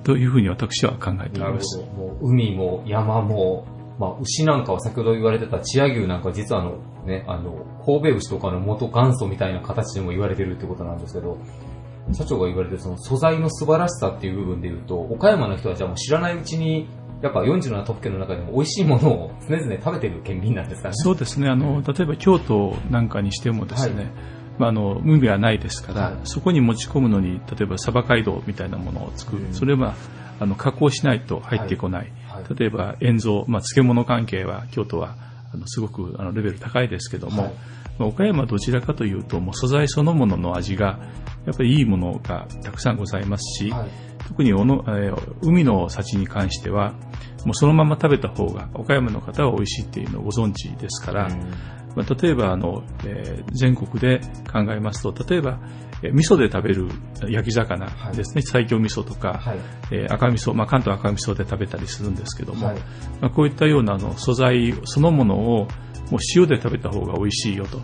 [0.05, 1.79] というふうに私は考えております。
[1.79, 3.67] もう海も山も、
[3.99, 11.39] まあ、牛なんかは先ほど言われてた千屋牛なんかは実はあの、ね、あの、神戸牛とかの元元祖みたいな形でも言われてるってことなんですけど、
[12.13, 16.87] 社長が言われてるその素材の素晴らしさっていう部分で言うと、岡山の人はじゃあもう知らないうちに、
[17.23, 20.95] やっぱ47都府県の中でも美味しいものを常々食べてる県民なんですかね。
[20.97, 21.49] そうですね。
[21.49, 24.07] あの、例えば京都なんかにしてもですね、はい
[24.59, 29.95] まあ、あの海はないですから、はい、そこに持ち込むのに例えばサバ街道みたいなものを作る、うん、それは
[30.41, 32.43] あの加工しないと入ってこない、はい。
[32.43, 35.17] はい、例えば塩蔵、まあ、漬物関係は京都は
[35.53, 37.55] あのすごくあのレベル高いですけども、
[37.99, 40.99] まあ、岡山はどちらかというともう素材そのものの味が
[41.47, 43.73] やっぱりいいものがたくさんございますし、
[44.29, 46.93] 特におの、えー、海の幸に関しては
[47.45, 54.21] もうそのまま食べた方が岡山の方は美味しいっていうのをご存知ですから、うんまあ、例えばあの、えー、全国で
[54.53, 55.59] 考えますと、例えば、
[56.03, 56.89] えー、味噌で食べる
[57.29, 59.59] 焼き魚ですね、はい、西京味噌とか、はい、
[59.91, 62.79] えー、赤味噌、まあ、関東赤味噌で食べたりするんですけども、はい、
[63.21, 65.69] まあ、こういったようなあの素材そのものを
[66.11, 67.81] もう塩で食べた方が美味しいよと、っ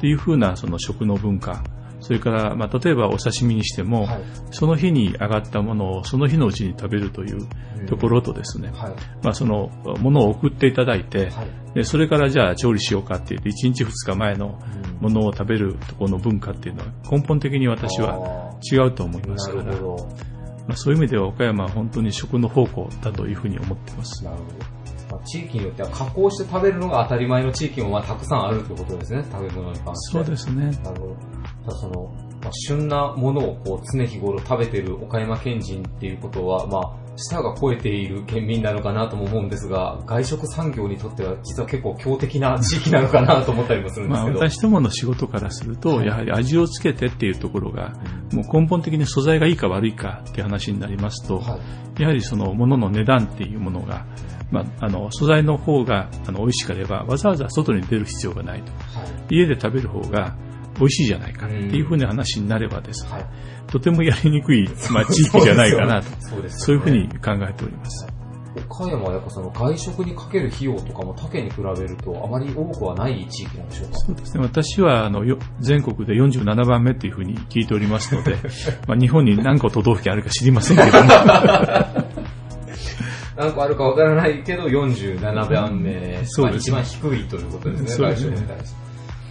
[0.00, 1.62] ていうふうなその食の文化、
[2.00, 7.46] それから、まあ、例えばお刺身にしても、はい、その日に上がったものをその日のうちに食べるという
[7.86, 9.68] ところとですね、はい、まあ、その
[10.00, 14.58] ものを送っていただいて、はい、でそれからじゃあ調理しようかって言って1日2日前の
[15.00, 24.24] ものを食べるところの文化っていうのは根本的に私は違うと思いますから、まあ、そういう意味では岡山は本当に食の宝庫だというふうに思っています。
[24.24, 24.80] なるほど。
[25.10, 30.18] まあ、地域によっては加工して食べるのが当たり前の地域もまあたくさんあるということですね、食べ物に関して。
[30.18, 30.70] そうですね。
[30.84, 31.16] なるほど。
[31.72, 32.12] その、
[32.42, 44.38] まあ、旬なものをこう常日頃食べてる岡山県人っていうことは、まあ、舌が肥えている県民なのかなとも思うんですが、外食産業にとっては実は結構強敵な地域なのかなと思ったりもするんですけど。
[44.38, 47.92] まあ、私どもの仕事からすると、やはり味をつけてっていうところが、
[48.32, 51.58] もう根本的に素材がいいか悪いかっていう話になりますと、は
[51.98, 54.06] い、やはりその物の値段っていうものが、
[54.50, 58.78] まあ、あの素材の方があの美味しければわざわざ外に出る必要がないと、は
[59.30, 60.36] い、家で食べる方が
[60.80, 63.26] 美味しいじゃないかっていうふうな話になればですね、はい、
[63.68, 66.08] とてもやりにくい、 まあ、地域じゃないかなと
[66.48, 68.06] そういうふうに考えております。
[68.68, 73.98] 岡山はやっぱその外食にかける費用とかも他県に比べるとあまり多くはない地域なんでしょうか？
[73.98, 74.42] そうですね。
[74.42, 75.22] 私はあの
[75.60, 78.36] 全国で47番目というふうに聞いておりますので、
[78.88, 81.08] まあ日本に何個都道府県あるか知りませんけども。
[83.36, 88.89] 何個あるかわからないけど、47番目、そうです、まあ、一番低いということですね、外食に対して。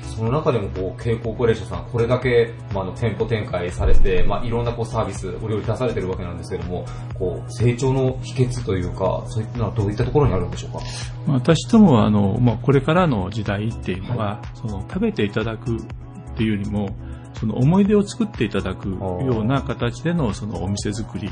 [0.10, 6.86] その中でもこう、経コーポレーションさん、これだけ、まあ、の店舗展開されて、まあ、いろんなこうサービス、お料理出されてるわけなんですけども、
[7.18, 10.80] こう、成長の秘訣というか、そういったのはどういったところにあるんでしょうか？
[11.28, 15.80] 私どもは、あの、まあ、これからの時代っていうのは、はい、その、食べていただくっ
[16.36, 16.89] ていうよりも、
[17.34, 21.30] その思い出を作っていただくような形でのそのお店作り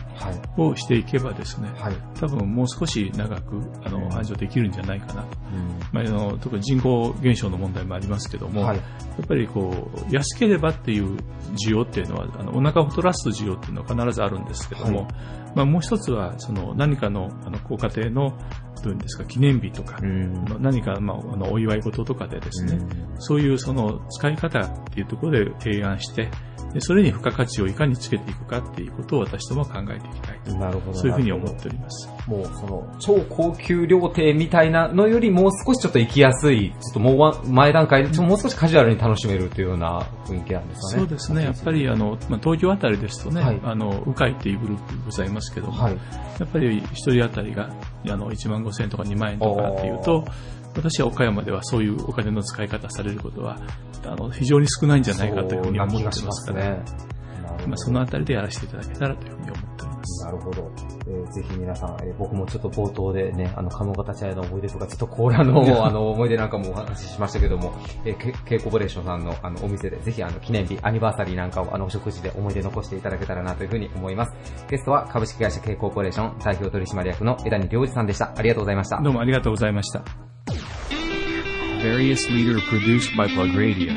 [0.58, 5.24] をしていけばですね、はい、多分もう少し長くあの繁盛できるんじゃないかな。
[5.24, 5.38] と。
[5.54, 8.84] うん、まあ、あの特に人口減少の問題もありますけども、はい、や
[9.24, 11.18] っぱりこう安ければっていう
[11.66, 15.14] 需要っていうのはあのお腹を太らす需要っていうのは必ずあるんですけども、はい、
[15.56, 18.38] まあ、もう一つはその何かのあのご家庭の
[18.82, 26.30] どういうんですか、記念日とか、うん、何か、まあ、あのお祝い事とかでですね、うん、そういうその使い方っていうところで提案して、
[26.78, 30.54] でそれに付加価値をいかにつけていくかっていうことを私どもは考えていきたいと。
[30.54, 30.98] なるほど。
[31.00, 32.08] そういうふうに思っております。
[32.28, 41.00] もうその超高級料亭みたいなのよりもう少しちょっと行きやすい、ちょっともう前段階でもう少しカジュアルに楽しめるというような雰囲気なんですかね。
[41.00, 41.44] そうですね。
[41.46, 45.94] やっぱりあの、まあ、東京あたりですとね、はい、あの、うかいっていうグループございますけども、はい、
[46.40, 47.72] やっぱり一人当たりが
[48.08, 50.26] あの1万5千円とか2万円とかっていうと、
[50.78, 53.60] 私は岡山ではそういうお金の使い方されることは
[54.06, 56.86] あの非常に少ないんじゃないかというふうに思ってますから、ね、
[57.68, 60.26] まあ、そのあたりでやらせていただけたらというふうに思っております。
[60.26, 60.72] なるほど。
[61.08, 67.74] えー、ぜひ皆さん、えー、僕もちょっと冒頭でね、あの、加納方茶屋の思い出とか、ちょっとコーラのあの 思い出なんかもお話ししましたけども、
[68.06, 74.36] えー、K コーポレーションさんのあのお店で、ぜひあの、記念日、アニバーサリーなんかをあの、お食事で思い出残していただけたらなというふうに思います。
[74.70, 78.34] ゲストは株式会社 K コーポレーション代表取締役の枝谷良二さんでした。
[78.36, 79.02] ありがとうございました。
[79.02, 80.02] どうもありがとうございました。
[81.82, 83.94] Various Leader produced by Plug Radio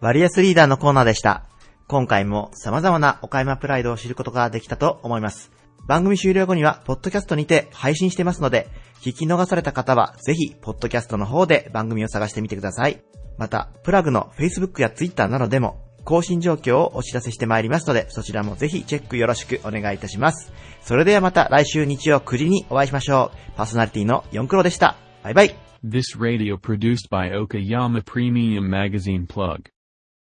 [0.00, 1.46] バリアスリーダーのコーナーでした。
[1.88, 5.50] 今回も様々な岡山プライドを知ることができたと思います。
[5.88, 8.68] 番組終了後には、ポッドキャストにて配信してますので、
[9.00, 13.02] 聞き逃された方は、ぜひ、ポッドキャストの方で番組を探してみてください。
[13.36, 20.52] また、プラグの Facebook や Twitter などでも、更新状況をお知らせしてまいりますので、そちらもぜひチェックよろしくお願いいたします。
[20.82, 23.56] それではまた来週日曜9時にお会いしましょう。
[23.56, 24.96] パーソナリティの4クロでした。
[25.22, 25.63] バイバイ。
[25.86, 29.68] This radio produced by Okayama Premium Magazine Plug.